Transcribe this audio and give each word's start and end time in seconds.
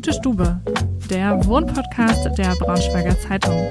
Gute 0.00 0.14
Stube, 0.14 0.58
der 1.10 1.44
Wohnpodcast 1.44 2.24
der 2.38 2.54
Braunschweiger 2.58 3.14
Zeitung. 3.20 3.68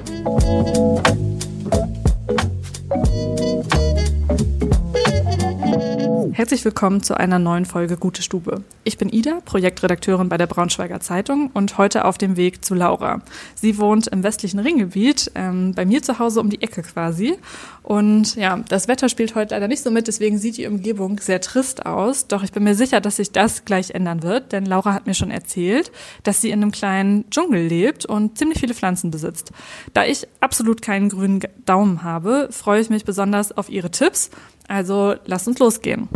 Herzlich 6.40 6.64
willkommen 6.64 7.04
zu 7.04 7.20
einer 7.20 7.38
neuen 7.38 7.66
Folge 7.66 7.98
Gute 7.98 8.22
Stube. 8.22 8.64
Ich 8.86 8.98
bin 8.98 9.10
Ida, 9.10 9.42
Projektredakteurin 9.44 10.30
bei 10.30 10.38
der 10.38 10.48
Braunschweiger 10.48 11.02
Zeitung 11.02 11.52
und 11.54 11.78
heute 11.78 12.06
auf 12.06 12.18
dem 12.18 12.38
Weg 12.38 12.64
zu 12.64 12.76
Laura. 12.76 13.22
Sie 13.56 13.78
wohnt 13.78 14.08
im 14.08 14.24
westlichen 14.24 14.60
Ringgebiet, 14.60 15.34
ähm, 15.36 15.74
bei 15.74 15.86
mir 15.86 16.02
zu 16.02 16.18
Hause 16.18 16.40
um 16.40 16.50
die 16.50 16.62
Ecke 16.62 16.82
quasi. 16.82 17.38
Und 17.84 18.38
ja, 18.38 18.56
das 18.70 18.88
Wetter 18.88 19.10
spielt 19.10 19.36
heute 19.36 19.54
leider 19.54 19.68
nicht 19.68 19.84
so 19.84 19.92
mit, 19.92 20.08
deswegen 20.08 20.38
sieht 20.38 20.56
die 20.56 20.68
Umgebung 20.68 21.20
sehr 21.20 21.42
trist 21.42 21.86
aus. 21.86 22.28
Doch 22.28 22.42
ich 22.42 22.54
bin 22.54 22.64
mir 22.64 22.76
sicher, 22.76 23.02
dass 23.02 23.18
sich 23.18 23.34
das 23.34 23.66
gleich 23.66 23.92
ändern 23.92 24.24
wird, 24.24 24.54
denn 24.54 24.66
Laura 24.66 24.94
hat 24.94 25.08
mir 25.08 25.16
schon 25.16 25.32
erzählt, 25.32 25.92
dass 26.24 26.40
sie 26.40 26.52
in 26.52 26.62
einem 26.62 26.72
kleinen 26.72 27.30
Dschungel 27.32 27.68
lebt 27.68 28.06
und 28.06 28.38
ziemlich 28.38 28.62
viele 28.62 28.76
Pflanzen 28.76 29.12
besitzt. 29.12 29.52
Da 29.94 30.06
ich 30.06 30.26
absolut 30.40 30.82
keinen 30.82 31.10
grünen 31.10 31.42
Daumen 31.66 32.02
habe, 32.02 32.48
freue 32.50 32.80
ich 32.80 32.90
mich 32.90 33.04
besonders 33.04 33.52
auf 33.52 33.70
ihre 33.70 33.92
Tipps 33.92 34.30
also 34.70 35.16
lasst 35.26 35.48
uns 35.48 35.60
losgehen. 35.60 36.08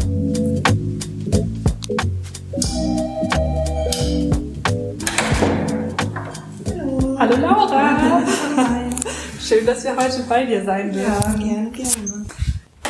Hallo, 7.18 7.36
Hallo 7.36 7.38
Laura. 7.42 8.22
Schön, 9.40 9.66
dass 9.66 9.84
wir 9.84 9.96
heute 9.98 10.24
bei 10.30 10.46
dir 10.46 10.64
sein 10.64 10.92
dürfen. 10.92 11.12
Ja, 11.12 11.34
gerne, 11.36 11.72
gerne. 11.72 12.26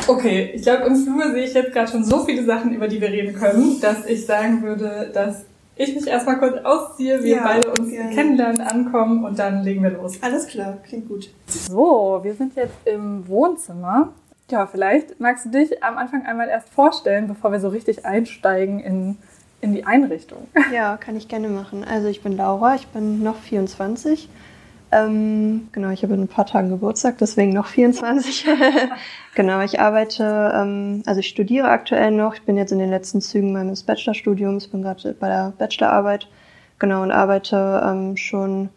Okay, 0.06 0.50
ich 0.54 0.62
glaube, 0.62 0.84
im 0.84 0.96
Flur 0.96 1.32
sehe 1.32 1.44
ich 1.44 1.54
jetzt 1.54 1.72
gerade 1.72 1.90
schon 1.90 2.04
so 2.04 2.24
viele 2.24 2.44
Sachen, 2.44 2.74
über 2.74 2.86
die 2.86 3.00
wir 3.00 3.08
reden 3.08 3.34
können, 3.34 3.80
dass 3.80 4.04
ich 4.04 4.26
sagen 4.26 4.62
würde, 4.62 5.10
dass 5.14 5.44
ich 5.76 5.94
mich 5.94 6.06
erstmal 6.06 6.38
kurz 6.38 6.64
ausziehe, 6.64 7.22
wir 7.24 7.36
ja, 7.36 7.42
beide 7.42 7.70
uns 7.70 7.90
gerne. 7.90 8.14
kennenlernen, 8.14 8.60
ankommen 8.60 9.24
und 9.24 9.38
dann 9.38 9.64
legen 9.64 9.82
wir 9.82 9.90
los. 9.90 10.22
Alles 10.22 10.46
klar, 10.46 10.78
klingt 10.86 11.08
gut. 11.08 11.30
So, 11.46 12.20
wir 12.22 12.34
sind 12.34 12.54
jetzt 12.54 12.74
im 12.84 13.26
Wohnzimmer 13.26 14.12
ja, 14.50 14.66
vielleicht 14.66 15.20
magst 15.20 15.46
du 15.46 15.50
dich 15.50 15.82
am 15.82 15.96
Anfang 15.96 16.26
einmal 16.26 16.48
erst 16.48 16.68
vorstellen, 16.68 17.28
bevor 17.28 17.52
wir 17.52 17.60
so 17.60 17.68
richtig 17.68 18.04
einsteigen 18.04 18.80
in, 18.80 19.16
in 19.60 19.72
die 19.72 19.84
Einrichtung. 19.86 20.48
Ja, 20.72 20.96
kann 20.96 21.16
ich 21.16 21.28
gerne 21.28 21.48
machen. 21.48 21.84
Also 21.84 22.08
ich 22.08 22.22
bin 22.22 22.36
Laura, 22.36 22.74
ich 22.74 22.86
bin 22.88 23.22
noch 23.22 23.36
24. 23.36 24.28
Ähm, 24.92 25.68
genau, 25.72 25.90
ich 25.90 26.02
habe 26.02 26.14
in 26.14 26.22
ein 26.22 26.28
paar 26.28 26.46
Tagen 26.46 26.68
Geburtstag, 26.68 27.18
deswegen 27.18 27.52
noch 27.52 27.66
24. 27.66 28.46
genau, 29.34 29.60
ich 29.62 29.80
arbeite, 29.80 30.52
ähm, 30.54 31.02
also 31.06 31.20
ich 31.20 31.28
studiere 31.28 31.68
aktuell 31.68 32.10
noch. 32.10 32.34
Ich 32.34 32.42
bin 32.42 32.56
jetzt 32.56 32.70
in 32.70 32.78
den 32.78 32.90
letzten 32.90 33.20
Zügen 33.20 33.52
meines 33.52 33.82
Bachelorstudiums, 33.82 34.68
bin 34.68 34.82
gerade 34.82 35.14
bei 35.18 35.28
der 35.28 35.52
Bachelorarbeit. 35.58 36.28
Genau, 36.78 37.02
und 37.02 37.10
arbeite 37.10 37.82
ähm, 37.84 38.16
schon 38.16 38.68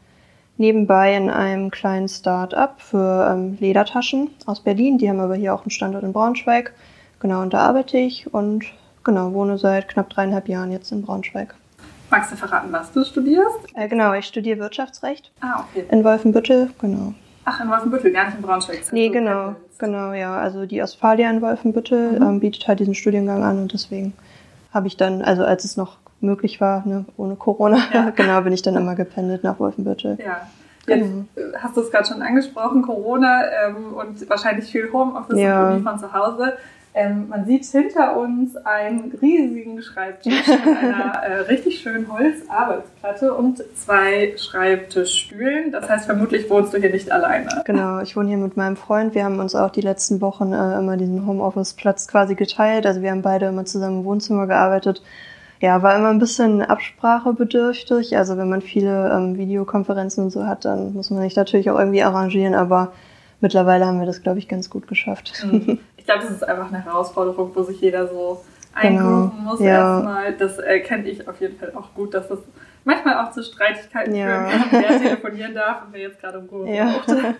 nebenbei 0.58 1.16
in 1.16 1.30
einem 1.30 1.72
kleinen 1.72 2.08
Start-up 2.08 2.82
für 2.82 3.30
ähm, 3.32 3.58
Ledertaschen 3.60 4.30
aus 4.46 4.60
Berlin. 4.60 4.98
Die 4.98 5.10
haben 5.10 5.20
aber 5.20 5.36
hier 5.36 5.54
auch 5.54 5.62
einen 5.62 5.72
Standort 5.72 6.04
in 6.04 6.14
Braunschweig. 6.14 6.74
Genau, 7.20 7.42
und 7.42 7.54
da 7.54 7.60
arbeite 7.60 7.98
ich 7.98 8.34
und 8.34 8.66
genau, 9.04 9.34
wohne 9.34 9.58
seit 9.58 9.88
knapp 9.88 10.10
dreieinhalb 10.10 10.48
Jahren 10.48 10.72
jetzt 10.72 10.92
in 10.92 11.02
Braunschweig. 11.02 11.56
Magst 12.10 12.32
du 12.32 12.36
verraten, 12.36 12.72
was 12.72 12.92
du 12.92 13.04
studierst? 13.04 13.58
Äh, 13.76 13.88
genau, 13.88 14.14
ich 14.14 14.26
studiere 14.26 14.60
Wirtschaftsrecht. 14.60 15.32
Ah, 15.42 15.62
okay. 15.62 15.86
In 15.92 16.04
Wolfenbüttel, 16.04 16.70
genau. 16.80 17.14
Ach, 17.44 17.60
in 17.62 17.70
Wolfenbüttel, 17.70 18.12
gar 18.12 18.26
nicht 18.26 18.36
in 18.36 18.42
Braunschweig. 18.42 18.82
Nee, 18.92 19.10
genau, 19.10 19.56
genau, 19.78 20.14
ja. 20.14 20.38
Also 20.38 20.66
die 20.66 20.82
Ostfalia 20.82 21.30
in 21.30 21.42
Wolfenbüttel 21.42 22.20
mhm. 22.20 22.22
ähm, 22.22 22.40
bietet 22.40 22.68
halt 22.68 22.80
diesen 22.80 22.96
Studiengang 22.96 23.44
an 23.44 23.60
und 23.60 23.74
deswegen 23.74 24.14
habe 24.74 24.88
ich 24.88 24.98
dann, 24.98 25.22
also 25.22 25.44
als 25.44 25.66
es 25.66 25.78
noch 25.78 25.98
möglich 26.22 26.60
war, 26.62 26.86
ne, 26.86 27.06
ohne 27.18 27.36
Corona, 27.36 27.80
ja. 27.94 28.10
genau, 28.16 28.42
bin 28.42 28.54
ich 28.54 28.62
dann 28.62 28.76
immer 28.76 28.96
gependelt 28.96 29.44
nach 29.44 29.60
Wolfenbüttel. 29.60 30.18
Ja. 30.24 30.48
Jetzt 30.88 31.02
genau. 31.02 31.58
hast 31.58 31.76
du 31.76 31.82
es 31.82 31.92
gerade 31.92 32.08
schon 32.08 32.22
angesprochen, 32.22 32.82
Corona 32.82 33.42
ähm, 33.66 33.94
und 33.94 34.30
wahrscheinlich 34.30 34.72
viel 34.72 34.92
Homeoffice 34.92 35.38
ja. 35.38 35.72
und 35.74 35.84
von 35.84 36.00
zu 36.00 36.14
Hause. 36.14 36.54
Ähm, 36.94 37.28
man 37.30 37.46
sieht 37.46 37.64
hinter 37.66 38.18
uns 38.18 38.56
einen 38.56 39.12
riesigen 39.22 39.84
Schreibtisch 39.84 40.48
mit 40.48 40.78
einer 40.78 41.14
äh, 41.24 41.42
richtig 41.42 41.80
schönen 41.82 42.12
Holzarbeitsplatte 42.12 43.36
und 43.36 43.64
zwei 43.76 44.34
Schreibtischstühlen. 44.36 45.72
Das 45.72 45.88
heißt, 45.88 46.06
vermutlich 46.08 46.50
wohnst 46.50 46.74
du 46.74 46.80
hier 46.80 46.90
nicht 46.90 47.12
alleine. 47.12 47.50
Genau, 47.66 48.00
ich 48.00 48.16
wohne 48.16 48.30
hier 48.30 48.38
mit 48.38 48.58
meinem 48.58 48.78
Freund. 48.78 49.14
Wir 49.14 49.26
haben 49.26 49.40
uns 49.40 49.54
auch 49.54 49.70
die 49.70 49.82
letzten 49.82 50.22
Wochen 50.22 50.54
äh, 50.54 50.80
immer 50.80 50.98
diesen 50.98 51.28
Homeoffice-Platz 51.28 52.08
quasi 52.08 52.34
geteilt. 52.34 52.88
Also 52.88 53.04
wir 53.04 53.12
haben 53.12 53.22
beide 53.22 53.46
immer 53.48 53.66
zusammen 53.66 54.00
im 54.00 54.06
Wohnzimmer 54.06 54.48
gearbeitet 54.48 55.04
ja, 55.60 55.82
war 55.82 55.96
immer 55.96 56.10
ein 56.10 56.20
bisschen 56.20 56.62
absprachebedürftig. 56.62 58.18
Also 58.18 58.38
wenn 58.38 58.50
man 58.50 58.62
viele 58.62 59.12
ähm, 59.12 59.38
Videokonferenzen 59.38 60.24
und 60.24 60.30
so 60.30 60.46
hat, 60.46 60.66
dann 60.66 60.94
muss 60.94 61.10
man 61.10 61.22
sich 61.22 61.36
natürlich 61.36 61.70
auch 61.70 61.80
irgendwie 61.80 62.04
arrangieren, 62.04 62.54
aber 62.56 62.94
mittlerweile 63.42 63.86
haben 63.86 64.00
wir 64.00 64.06
das, 64.06 64.22
glaube 64.22 64.40
ich, 64.40 64.48
ganz 64.48 64.70
gut 64.70 64.88
geschafft. 64.88 65.34
Mhm. 65.44 65.80
Ich 65.98 66.06
glaube, 66.06 66.24
das 66.24 66.32
ist 66.32 66.48
einfach 66.48 66.72
eine 66.72 66.86
Herausforderung, 66.86 67.52
wo 67.54 67.64
sich 67.64 67.82
jeder 67.82 68.08
so 68.08 68.42
eingrooven 68.74 69.32
genau. 69.32 69.52
muss 69.52 69.60
ja. 69.60 69.96
erstmal. 69.96 70.34
Das 70.34 70.58
äh, 70.60 70.80
kenne 70.80 71.10
ich 71.10 71.28
auf 71.28 71.42
jeden 71.42 71.58
Fall 71.58 71.74
auch 71.76 71.94
gut, 71.94 72.14
dass 72.14 72.30
das 72.30 72.40
manchmal 72.86 73.26
auch 73.26 73.32
zu 73.32 73.44
Streitigkeiten 73.44 74.16
ja. 74.16 74.48
führen 74.48 74.70
kann, 74.70 74.82
wer 74.82 74.98
telefonieren 75.00 75.54
darf 75.54 75.84
und 75.86 75.94
wer 75.94 76.02
jetzt 76.02 76.22
gerade 76.22 76.40
um 76.40 76.46
Ruhe 76.46 76.74
ja. 76.74 76.86
braucht. 76.86 77.10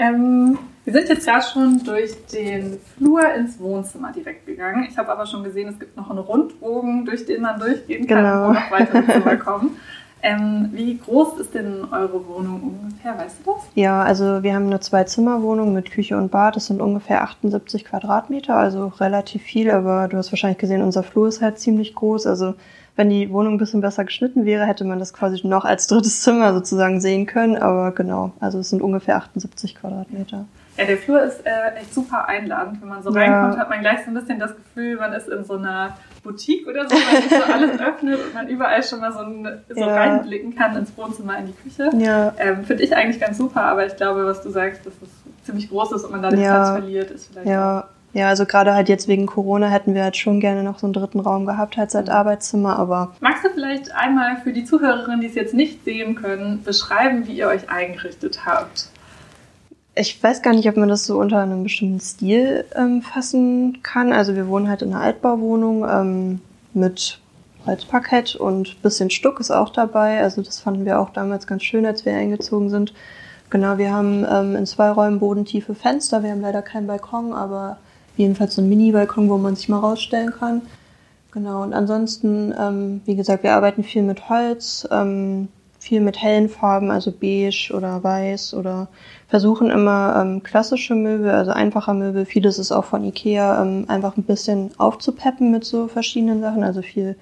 Ähm, 0.00 0.58
wir 0.84 0.94
sind 0.94 1.08
jetzt 1.10 1.26
gerade 1.26 1.44
schon 1.44 1.84
durch 1.84 2.12
den 2.32 2.78
Flur 2.96 3.22
ins 3.34 3.60
Wohnzimmer 3.60 4.12
direkt 4.12 4.46
gegangen. 4.46 4.86
Ich 4.90 4.96
habe 4.96 5.12
aber 5.12 5.26
schon 5.26 5.44
gesehen, 5.44 5.68
es 5.68 5.78
gibt 5.78 5.94
noch 5.96 6.08
einen 6.08 6.20
Rundbogen, 6.20 7.04
durch 7.04 7.26
den 7.26 7.42
man 7.42 7.60
durchgehen 7.60 8.06
kann, 8.06 8.24
genau. 8.24 8.48
wo 8.48 8.52
noch 8.54 8.70
weitere 8.70 9.06
Zimmer 9.12 9.36
kommen. 9.36 9.76
Ähm, 10.22 10.68
wie 10.72 10.98
groß 10.98 11.38
ist 11.40 11.54
denn 11.54 11.84
eure 11.90 12.26
Wohnung 12.26 12.78
ungefähr? 12.82 13.16
Weißt 13.16 13.38
du 13.44 13.52
das? 13.52 13.62
Ja, 13.74 14.02
also 14.02 14.42
wir 14.42 14.54
haben 14.54 14.66
eine 14.66 14.80
Zwei-Zimmer-Wohnung 14.80 15.72
mit 15.72 15.90
Küche 15.90 16.16
und 16.16 16.30
Bad. 16.30 16.56
Das 16.56 16.66
sind 16.66 16.82
ungefähr 16.82 17.22
78 17.22 17.84
Quadratmeter, 17.84 18.54
also 18.54 18.88
relativ 19.00 19.42
viel. 19.42 19.70
Aber 19.70 20.08
du 20.08 20.16
hast 20.16 20.32
wahrscheinlich 20.32 20.58
gesehen, 20.58 20.82
unser 20.82 21.02
Flur 21.02 21.28
ist 21.28 21.40
halt 21.40 21.58
ziemlich 21.58 21.94
groß. 21.94 22.26
Also 22.26 22.54
wenn 23.00 23.08
die 23.08 23.32
Wohnung 23.32 23.54
ein 23.54 23.58
bisschen 23.58 23.80
besser 23.80 24.04
geschnitten 24.04 24.44
wäre, 24.44 24.66
hätte 24.66 24.84
man 24.84 24.98
das 24.98 25.14
quasi 25.14 25.40
noch 25.46 25.64
als 25.64 25.86
drittes 25.86 26.20
Zimmer 26.20 26.52
sozusagen 26.52 27.00
sehen 27.00 27.24
können. 27.24 27.56
Aber 27.56 27.92
genau, 27.92 28.32
also 28.40 28.58
es 28.58 28.68
sind 28.68 28.82
ungefähr 28.82 29.16
78 29.16 29.74
Quadratmeter. 29.74 30.44
Ja, 30.76 30.84
der 30.84 30.98
Flur 30.98 31.22
ist 31.22 31.40
äh, 31.46 31.76
echt 31.80 31.94
super 31.94 32.28
einladend. 32.28 32.82
Wenn 32.82 32.90
man 32.90 33.02
so 33.02 33.10
ja. 33.14 33.22
reinkommt, 33.22 33.58
hat 33.58 33.70
man 33.70 33.80
gleich 33.80 34.00
so 34.04 34.10
ein 34.10 34.14
bisschen 34.14 34.38
das 34.38 34.54
Gefühl, 34.54 34.98
man 34.98 35.14
ist 35.14 35.30
in 35.30 35.44
so 35.44 35.54
einer 35.54 35.96
Boutique 36.22 36.68
oder 36.68 36.86
so, 36.86 36.94
weil 36.94 37.22
sich 37.22 37.30
so 37.30 37.42
alles 37.42 37.80
öffnet 37.88 38.18
und 38.22 38.34
man 38.34 38.48
überall 38.48 38.82
schon 38.82 39.00
mal 39.00 39.12
so, 39.14 39.20
ein, 39.20 39.48
so 39.70 39.80
ja. 39.80 39.94
reinblicken 39.94 40.54
kann 40.54 40.76
ins 40.76 40.94
Wohnzimmer, 40.94 41.38
in 41.38 41.46
die 41.46 41.54
Küche. 41.54 41.88
Ja. 41.96 42.34
Ähm, 42.36 42.64
Finde 42.64 42.82
ich 42.82 42.94
eigentlich 42.94 43.18
ganz 43.18 43.38
super, 43.38 43.62
aber 43.62 43.86
ich 43.86 43.96
glaube, 43.96 44.26
was 44.26 44.42
du 44.42 44.50
sagst, 44.50 44.84
dass 44.84 44.92
es 45.00 45.08
ziemlich 45.46 45.70
groß 45.70 45.92
ist 45.92 46.04
und 46.04 46.12
man 46.12 46.20
da 46.20 46.28
den. 46.28 46.40
Platz 46.40 46.68
verliert, 46.68 47.10
ist 47.10 47.30
vielleicht. 47.32 47.48
Ja. 47.48 47.88
Ja, 48.12 48.28
also 48.28 48.44
gerade 48.44 48.74
halt 48.74 48.88
jetzt 48.88 49.06
wegen 49.06 49.26
Corona 49.26 49.68
hätten 49.68 49.94
wir 49.94 50.02
halt 50.02 50.16
schon 50.16 50.40
gerne 50.40 50.64
noch 50.64 50.78
so 50.78 50.86
einen 50.86 50.94
dritten 50.94 51.20
Raum 51.20 51.46
gehabt, 51.46 51.76
halt 51.76 51.92
mhm. 51.92 52.08
Arbeitszimmer, 52.08 52.78
aber. 52.78 53.12
Magst 53.20 53.44
du 53.44 53.50
vielleicht 53.50 53.94
einmal 53.94 54.38
für 54.42 54.52
die 54.52 54.64
Zuhörerinnen, 54.64 55.20
die 55.20 55.28
es 55.28 55.34
jetzt 55.34 55.54
nicht 55.54 55.84
sehen 55.84 56.16
können, 56.16 56.62
beschreiben, 56.64 57.26
wie 57.26 57.36
ihr 57.36 57.48
euch 57.48 57.70
eingerichtet 57.70 58.44
habt? 58.46 58.88
Ich 59.94 60.22
weiß 60.22 60.42
gar 60.42 60.54
nicht, 60.54 60.68
ob 60.68 60.76
man 60.76 60.88
das 60.88 61.04
so 61.04 61.18
unter 61.18 61.40
einem 61.40 61.62
bestimmten 61.62 62.00
Stil 62.00 62.64
ähm, 62.74 63.02
fassen 63.02 63.82
kann. 63.82 64.12
Also 64.12 64.34
wir 64.34 64.48
wohnen 64.48 64.68
halt 64.68 64.82
in 64.82 64.92
einer 64.92 65.02
Altbauwohnung 65.02 65.84
ähm, 65.88 66.40
mit 66.72 67.20
Holzparkett 67.66 68.34
und 68.36 68.80
bisschen 68.82 69.10
Stuck 69.10 69.40
ist 69.40 69.50
auch 69.50 69.70
dabei. 69.70 70.22
Also 70.22 70.42
das 70.42 70.60
fanden 70.60 70.84
wir 70.84 71.00
auch 71.00 71.10
damals 71.10 71.46
ganz 71.46 71.64
schön, 71.64 71.86
als 71.86 72.04
wir 72.04 72.14
eingezogen 72.14 72.70
sind. 72.70 72.94
Genau, 73.50 73.78
wir 73.78 73.92
haben 73.92 74.24
ähm, 74.30 74.56
in 74.56 74.64
zwei 74.66 74.90
Räumen 74.90 75.18
bodentiefe 75.18 75.74
Fenster. 75.74 76.22
Wir 76.22 76.30
haben 76.30 76.40
leider 76.40 76.62
keinen 76.62 76.86
Balkon, 76.86 77.32
aber 77.32 77.78
jedenfalls 78.20 78.54
so 78.54 78.62
ein 78.62 78.68
Mini-Balkon, 78.68 79.28
wo 79.28 79.38
man 79.38 79.56
sich 79.56 79.68
mal 79.68 79.78
rausstellen 79.78 80.32
kann. 80.32 80.62
Genau, 81.32 81.62
und 81.62 81.72
ansonsten, 81.72 82.52
ähm, 82.58 83.00
wie 83.04 83.14
gesagt, 83.14 83.42
wir 83.42 83.54
arbeiten 83.54 83.84
viel 83.84 84.02
mit 84.02 84.28
Holz, 84.28 84.86
ähm, 84.90 85.48
viel 85.78 86.00
mit 86.00 86.20
hellen 86.20 86.48
Farben, 86.48 86.90
also 86.90 87.10
beige 87.10 87.72
oder 87.74 88.02
weiß 88.02 88.54
oder 88.54 88.88
versuchen 89.28 89.70
immer 89.70 90.20
ähm, 90.20 90.42
klassische 90.42 90.94
Möbel, 90.94 91.30
also 91.30 91.52
einfache 91.52 91.94
Möbel, 91.94 92.26
vieles 92.26 92.58
ist 92.58 92.72
auch 92.72 92.84
von 92.84 93.04
Ikea, 93.04 93.62
ähm, 93.62 93.84
einfach 93.88 94.16
ein 94.16 94.24
bisschen 94.24 94.72
aufzupeppen 94.78 95.50
mit 95.50 95.64
so 95.64 95.88
verschiedenen 95.88 96.40
Sachen, 96.40 96.64
also 96.64 96.82
viel 96.82 97.16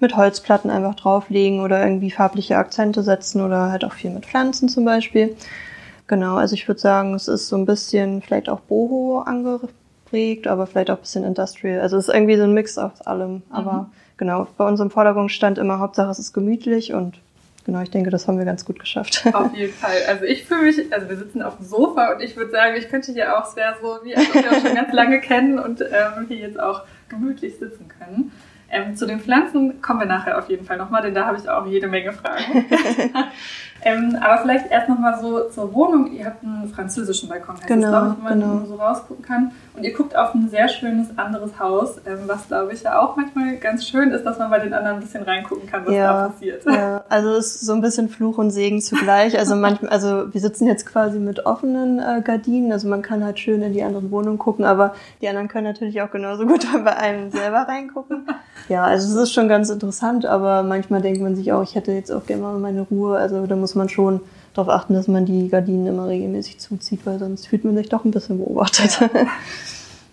mit 0.00 0.16
Holzplatten 0.16 0.70
einfach 0.70 0.94
drauflegen 0.94 1.60
oder 1.60 1.82
irgendwie 1.82 2.10
farbliche 2.10 2.56
Akzente 2.56 3.02
setzen 3.02 3.42
oder 3.42 3.70
halt 3.70 3.84
auch 3.84 3.92
viel 3.92 4.10
mit 4.10 4.26
Pflanzen 4.26 4.68
zum 4.68 4.84
Beispiel. 4.84 5.36
Genau, 6.06 6.36
also 6.36 6.54
ich 6.54 6.66
würde 6.66 6.80
sagen, 6.80 7.14
es 7.14 7.28
ist 7.28 7.48
so 7.48 7.56
ein 7.56 7.66
bisschen 7.66 8.22
vielleicht 8.22 8.48
auch 8.48 8.60
Boho 8.60 9.20
angeprägt, 10.08 10.46
aber 10.46 10.66
vielleicht 10.66 10.90
auch 10.90 10.96
ein 10.96 11.00
bisschen 11.00 11.24
Industrial. 11.24 11.80
Also 11.80 11.96
es 11.96 12.08
ist 12.08 12.14
irgendwie 12.14 12.36
so 12.36 12.44
ein 12.44 12.54
Mix 12.54 12.78
aus 12.78 13.00
allem. 13.02 13.42
Aber 13.50 13.72
mhm. 13.72 13.86
genau, 14.16 14.46
bei 14.56 14.66
uns 14.66 14.80
im 14.80 14.90
Vordergrund 14.90 15.30
stand 15.30 15.58
immer 15.58 15.78
Hauptsache 15.78 16.10
es 16.10 16.18
ist 16.18 16.32
gemütlich 16.32 16.92
und 16.92 17.18
genau, 17.64 17.80
ich 17.80 17.90
denke, 17.90 18.10
das 18.10 18.26
haben 18.26 18.38
wir 18.38 18.44
ganz 18.44 18.64
gut 18.64 18.78
geschafft. 18.78 19.24
Auf 19.32 19.54
jeden 19.54 19.72
Fall. 19.72 19.96
Also 20.08 20.24
ich 20.24 20.44
fühle 20.44 20.62
mich, 20.62 20.92
also 20.92 21.08
wir 21.08 21.16
sitzen 21.16 21.42
auf 21.42 21.56
dem 21.56 21.66
Sofa 21.66 22.12
und 22.12 22.22
ich 22.22 22.36
würde 22.36 22.50
sagen, 22.50 22.76
ich 22.76 22.88
könnte 22.88 23.12
hier 23.12 23.36
auch, 23.36 23.48
es 23.48 23.56
wäre 23.56 23.74
so, 23.80 23.98
wie 24.04 24.16
als 24.16 24.28
ob 24.28 24.34
wir 24.34 24.52
uns 24.52 24.62
schon 24.62 24.74
ganz 24.74 24.92
lange 24.92 25.20
kennen 25.20 25.58
und 25.58 25.80
ähm, 25.80 26.26
hier 26.28 26.38
jetzt 26.38 26.60
auch 26.60 26.82
gemütlich 27.08 27.58
sitzen 27.58 27.88
können. 27.88 28.32
Ähm, 28.70 28.96
zu 28.96 29.06
den 29.06 29.18
Pflanzen 29.18 29.80
kommen 29.80 30.00
wir 30.00 30.06
nachher 30.06 30.38
auf 30.38 30.50
jeden 30.50 30.66
Fall 30.66 30.76
nochmal, 30.76 31.00
denn 31.00 31.14
da 31.14 31.24
habe 31.24 31.38
ich 31.38 31.48
auch 31.48 31.66
jede 31.66 31.88
Menge 31.88 32.12
Fragen. 32.12 32.66
ähm, 33.82 34.18
aber 34.20 34.42
vielleicht 34.42 34.70
erst 34.70 34.90
nochmal 34.90 35.18
so 35.18 35.48
zur 35.48 35.72
Wohnung. 35.72 36.12
Ihr 36.12 36.26
habt 36.26 36.44
einen 36.44 36.68
französischen 36.68 37.30
Balkon, 37.30 37.56
heißt 37.56 37.66
Genau, 37.66 37.90
das, 37.90 37.90
glaube 37.90 38.08
ich, 38.10 38.18
wo 38.18 38.28
man 38.28 38.40
genau. 38.40 38.66
so 38.66 38.74
rausgucken 38.74 39.24
kann. 39.24 39.52
Und 39.74 39.84
ihr 39.84 39.94
guckt 39.94 40.14
auf 40.14 40.34
ein 40.34 40.50
sehr 40.50 40.68
schönes 40.68 41.16
anderes 41.16 41.58
Haus, 41.58 41.96
ähm, 42.04 42.18
was, 42.26 42.48
glaube 42.48 42.74
ich, 42.74 42.82
ja 42.82 43.00
auch 43.00 43.16
manchmal 43.16 43.56
ganz 43.56 43.86
schön 43.86 44.10
ist, 44.10 44.24
dass 44.24 44.38
man 44.38 44.50
bei 44.50 44.58
den 44.58 44.74
anderen 44.74 44.98
ein 44.98 45.02
bisschen 45.02 45.22
reingucken 45.22 45.66
kann, 45.66 45.86
was 45.86 45.94
Ja, 45.94 46.12
da 46.12 46.28
passiert. 46.28 46.64
Ja, 46.66 47.04
also 47.08 47.30
es 47.36 47.54
ist 47.54 47.60
so 47.66 47.72
ein 47.72 47.80
bisschen 47.80 48.10
Fluch 48.10 48.36
und 48.36 48.50
Segen 48.50 48.82
zugleich. 48.82 49.38
Also 49.38 49.56
manchmal, 49.56 49.90
also 49.90 50.34
wir 50.34 50.40
sitzen 50.42 50.66
jetzt 50.66 50.84
quasi 50.84 51.18
mit 51.18 51.46
offenen 51.46 52.00
äh, 52.00 52.20
Gardinen, 52.22 52.70
also 52.72 52.86
man 52.86 53.00
kann 53.00 53.24
halt 53.24 53.38
schön 53.38 53.62
in 53.62 53.72
die 53.72 53.82
anderen 53.82 54.10
Wohnungen 54.10 54.38
gucken, 54.38 54.66
aber 54.66 54.94
die 55.22 55.28
anderen 55.28 55.48
können 55.48 55.64
natürlich 55.64 56.02
auch 56.02 56.10
genauso 56.10 56.44
gut 56.44 56.66
bei 56.84 56.96
einem 56.96 57.30
selber 57.30 57.60
reingucken. 57.66 58.26
Ja, 58.68 58.84
also 58.84 59.08
es 59.08 59.28
ist 59.28 59.32
schon 59.34 59.48
ganz 59.48 59.70
interessant, 59.70 60.26
aber 60.26 60.62
manchmal 60.62 61.00
denkt 61.00 61.20
man 61.20 61.34
sich 61.36 61.52
auch, 61.52 61.62
ich 61.62 61.74
hätte 61.74 61.92
jetzt 61.92 62.10
auch 62.12 62.26
gerne 62.26 62.42
mal 62.42 62.58
meine 62.58 62.82
Ruhe. 62.82 63.16
Also 63.18 63.46
da 63.46 63.56
muss 63.56 63.74
man 63.74 63.88
schon 63.88 64.20
darauf 64.54 64.72
achten, 64.72 64.94
dass 64.94 65.08
man 65.08 65.24
die 65.24 65.48
Gardinen 65.48 65.86
immer 65.86 66.06
regelmäßig 66.08 66.58
zuzieht, 66.60 67.06
weil 67.06 67.18
sonst 67.18 67.46
fühlt 67.46 67.64
man 67.64 67.76
sich 67.76 67.88
doch 67.88 68.04
ein 68.04 68.10
bisschen 68.10 68.38
beobachtet. 68.38 69.00
Ja. 69.00 69.08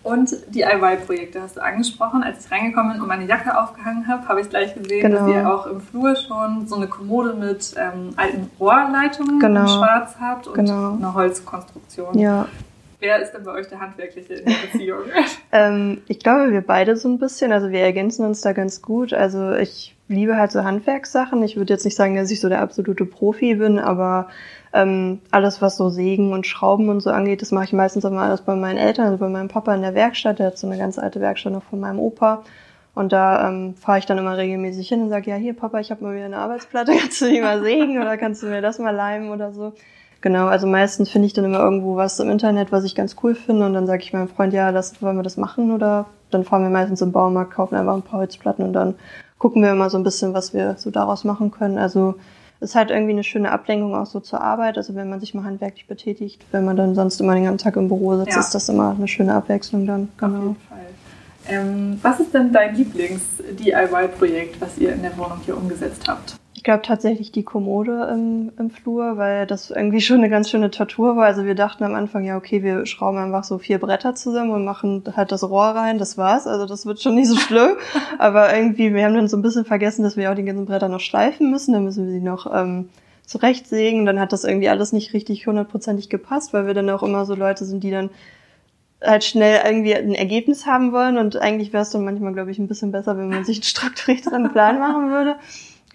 Und 0.02 0.30
DIY-Projekte 0.54 1.42
hast 1.42 1.56
du 1.56 1.60
angesprochen. 1.64 2.22
Als 2.22 2.46
ich 2.46 2.52
reingekommen 2.52 2.92
bin 2.92 3.02
und 3.02 3.08
meine 3.08 3.26
Jacke 3.26 3.58
aufgehangen 3.60 4.06
habe, 4.06 4.28
habe 4.28 4.40
ich 4.40 4.48
gleich 4.48 4.72
gesehen, 4.72 5.02
Genau. 5.02 5.26
dass 5.26 5.34
ihr 5.34 5.52
auch 5.52 5.66
im 5.66 5.80
Flur 5.80 6.14
schon 6.14 6.68
so 6.68 6.76
eine 6.76 6.86
Kommode 6.86 7.34
mit 7.34 7.74
ähm, 7.76 8.10
alten 8.16 8.48
Rohrleitungen 8.60 9.40
Genau. 9.40 9.62
in 9.62 9.66
schwarz 9.68 10.14
habt 10.20 10.46
und 10.46 10.54
Genau. 10.54 10.92
eine 10.94 11.12
Holzkonstruktion. 11.12 12.16
ja. 12.18 12.46
Wer 13.06 13.22
ist 13.22 13.30
denn 13.30 13.44
bei 13.44 13.52
euch 13.52 13.68
der 13.68 13.78
Handwerkliche 13.78 14.34
in 14.34 14.46
der 14.46 14.54
Beziehung? 14.72 15.02
Ähm, 15.52 16.02
ich 16.08 16.18
glaube, 16.18 16.50
wir 16.50 16.60
beide 16.60 16.96
so 16.96 17.08
ein 17.08 17.18
bisschen. 17.18 17.52
Also 17.52 17.70
wir 17.70 17.78
ergänzen 17.80 18.26
uns 18.26 18.40
da 18.40 18.52
ganz 18.52 18.82
gut. 18.82 19.14
Also 19.14 19.52
ich 19.52 19.96
liebe 20.08 20.36
halt 20.36 20.50
so 20.50 20.64
Handwerkssachen. 20.64 21.40
Ich 21.44 21.56
würde 21.56 21.72
jetzt 21.72 21.84
nicht 21.84 21.94
sagen, 21.94 22.16
dass 22.16 22.32
ich 22.32 22.40
so 22.40 22.48
der 22.48 22.60
absolute 22.60 23.06
Profi 23.06 23.54
bin, 23.54 23.78
aber 23.78 24.28
ähm, 24.72 25.20
alles, 25.30 25.62
was 25.62 25.76
so 25.76 25.88
Sägen 25.88 26.32
und 26.32 26.46
Schrauben 26.46 26.88
und 26.88 27.00
so 27.00 27.10
angeht, 27.10 27.42
das 27.42 27.52
mache 27.52 27.66
ich 27.66 27.72
meistens 27.72 28.04
immer 28.04 28.22
alles 28.22 28.42
bei 28.42 28.56
meinen 28.56 28.76
Eltern, 28.76 29.06
also 29.06 29.18
bei 29.18 29.28
meinem 29.28 29.48
Papa 29.48 29.72
in 29.74 29.82
der 29.82 29.94
Werkstatt. 29.94 30.40
Der 30.40 30.48
hat 30.48 30.58
so 30.58 30.66
eine 30.66 30.78
ganz 30.78 30.98
alte 30.98 31.20
Werkstatt 31.20 31.52
noch 31.52 31.62
von 31.62 31.78
meinem 31.78 32.00
Opa. 32.00 32.42
Und 32.94 33.12
da 33.12 33.48
ähm, 33.48 33.76
fahre 33.76 34.00
ich 34.00 34.06
dann 34.06 34.18
immer 34.18 34.36
regelmäßig 34.36 34.88
hin 34.88 35.02
und 35.02 35.10
sage, 35.10 35.30
ja, 35.30 35.36
hier 35.36 35.54
Papa, 35.54 35.78
ich 35.78 35.90
habe 35.90 36.02
mal 36.02 36.14
wieder 36.14 36.24
eine 36.24 36.38
Arbeitsplatte, 36.38 36.92
kannst 37.00 37.20
du 37.20 37.26
die 37.26 37.40
mal 37.40 37.62
sägen 37.62 38.00
oder 38.00 38.16
kannst 38.16 38.42
du 38.42 38.48
mir 38.48 38.60
das 38.60 38.80
mal 38.80 38.94
leimen 38.94 39.30
oder 39.30 39.52
so. 39.52 39.74
Genau, 40.26 40.48
also 40.48 40.66
meistens 40.66 41.08
finde 41.08 41.26
ich 41.26 41.34
dann 41.34 41.44
immer 41.44 41.60
irgendwo 41.60 41.94
was 41.94 42.18
im 42.18 42.28
Internet, 42.30 42.72
was 42.72 42.82
ich 42.82 42.96
ganz 42.96 43.14
cool 43.22 43.36
finde 43.36 43.64
und 43.64 43.74
dann 43.74 43.86
sage 43.86 44.02
ich 44.02 44.12
meinem 44.12 44.26
Freund, 44.26 44.52
ja, 44.52 44.70
lass, 44.70 45.00
wollen 45.00 45.14
wir 45.14 45.22
das 45.22 45.36
machen 45.36 45.70
oder 45.70 46.06
dann 46.32 46.42
fahren 46.42 46.64
wir 46.64 46.68
meistens 46.68 47.00
im 47.00 47.12
Baumarkt, 47.12 47.52
kaufen 47.54 47.76
einfach 47.76 47.94
ein 47.94 48.02
paar 48.02 48.18
Holzplatten 48.18 48.64
und 48.64 48.72
dann 48.72 48.96
gucken 49.38 49.62
wir 49.62 49.70
immer 49.70 49.88
so 49.88 49.96
ein 49.98 50.02
bisschen, 50.02 50.34
was 50.34 50.52
wir 50.52 50.74
so 50.78 50.90
daraus 50.90 51.22
machen 51.22 51.52
können. 51.52 51.78
Also 51.78 52.16
ist 52.58 52.74
halt 52.74 52.90
irgendwie 52.90 53.12
eine 53.12 53.22
schöne 53.22 53.52
Ablenkung 53.52 53.94
auch 53.94 54.06
so 54.06 54.18
zur 54.18 54.40
Arbeit. 54.40 54.76
Also 54.78 54.96
wenn 54.96 55.08
man 55.08 55.20
sich 55.20 55.32
mal 55.32 55.44
handwerklich 55.44 55.86
betätigt, 55.86 56.44
wenn 56.50 56.64
man 56.64 56.76
dann 56.76 56.96
sonst 56.96 57.20
immer 57.20 57.34
den 57.36 57.44
ganzen 57.44 57.62
Tag 57.62 57.76
im 57.76 57.86
Büro 57.86 58.16
sitzt, 58.16 58.32
Ja. 58.32 58.40
ist 58.40 58.52
das 58.52 58.68
immer 58.68 58.96
eine 58.98 59.06
schöne 59.06 59.32
Abwechslung 59.32 59.86
dann. 59.86 60.08
Auf 60.16 60.18
Genau. 60.28 60.40
jeden 60.42 60.56
Fall. 60.68 60.78
Ähm, 61.48 62.00
was 62.02 62.18
ist 62.18 62.34
denn 62.34 62.52
dein 62.52 62.74
Lieblings-DIY-Projekt, 62.74 64.60
was 64.60 64.76
ihr 64.76 64.92
in 64.92 65.02
der 65.02 65.16
Wohnung 65.16 65.38
hier 65.44 65.56
umgesetzt 65.56 66.02
habt? 66.08 66.34
Ich 66.66 66.68
glaube 66.68 66.82
tatsächlich 66.82 67.30
die 67.30 67.44
Kommode 67.44 68.08
im, 68.12 68.50
im 68.58 68.70
Flur, 68.70 69.16
weil 69.16 69.46
das 69.46 69.70
irgendwie 69.70 70.00
schon 70.00 70.16
eine 70.16 70.28
ganz 70.28 70.50
schöne 70.50 70.72
Tortur 70.72 71.16
war. 71.16 71.26
Also 71.26 71.44
wir 71.44 71.54
dachten 71.54 71.84
am 71.84 71.94
Anfang, 71.94 72.24
ja 72.24 72.36
okay, 72.36 72.64
wir 72.64 72.86
schrauben 72.86 73.18
einfach 73.18 73.44
so 73.44 73.58
vier 73.58 73.78
Bretter 73.78 74.16
zusammen 74.16 74.50
und 74.50 74.64
machen 74.64 75.04
halt 75.14 75.30
das 75.30 75.48
Rohr 75.48 75.66
rein, 75.66 75.98
das 75.98 76.18
war's. 76.18 76.48
Also 76.48 76.66
das 76.66 76.84
wird 76.84 77.00
schon 77.00 77.14
nicht 77.14 77.28
so 77.28 77.36
schlimm. 77.36 77.76
Aber 78.18 78.52
irgendwie, 78.52 78.92
wir 78.92 79.04
haben 79.04 79.14
dann 79.14 79.28
so 79.28 79.36
ein 79.36 79.42
bisschen 79.42 79.64
vergessen, 79.64 80.02
dass 80.02 80.16
wir 80.16 80.28
auch 80.28 80.34
die 80.34 80.42
ganzen 80.42 80.66
Bretter 80.66 80.88
noch 80.88 80.98
schleifen 80.98 81.52
müssen. 81.52 81.72
Dann 81.72 81.84
müssen 81.84 82.06
wir 82.06 82.12
sie 82.12 82.20
noch 82.20 82.52
ähm, 82.52 82.88
zurechtsägen. 83.24 84.04
Dann 84.04 84.18
hat 84.18 84.32
das 84.32 84.42
irgendwie 84.42 84.68
alles 84.68 84.92
nicht 84.92 85.12
richtig 85.12 85.46
hundertprozentig 85.46 86.08
gepasst, 86.08 86.52
weil 86.52 86.66
wir 86.66 86.74
dann 86.74 86.90
auch 86.90 87.04
immer 87.04 87.26
so 87.26 87.36
Leute 87.36 87.64
sind, 87.64 87.84
die 87.84 87.92
dann 87.92 88.10
halt 89.00 89.22
schnell 89.22 89.60
irgendwie 89.64 89.94
ein 89.94 90.16
Ergebnis 90.16 90.66
haben 90.66 90.90
wollen 90.90 91.16
und 91.16 91.36
eigentlich 91.36 91.72
wäre 91.72 91.84
es 91.84 91.90
dann 91.90 92.04
manchmal, 92.04 92.32
glaube 92.32 92.50
ich, 92.50 92.58
ein 92.58 92.66
bisschen 92.66 92.90
besser, 92.90 93.16
wenn 93.16 93.28
man 93.28 93.44
sich 93.44 93.58
einen 93.58 93.62
strukturierteren 93.62 94.50
Plan 94.50 94.80
machen 94.80 95.10
würde. 95.12 95.36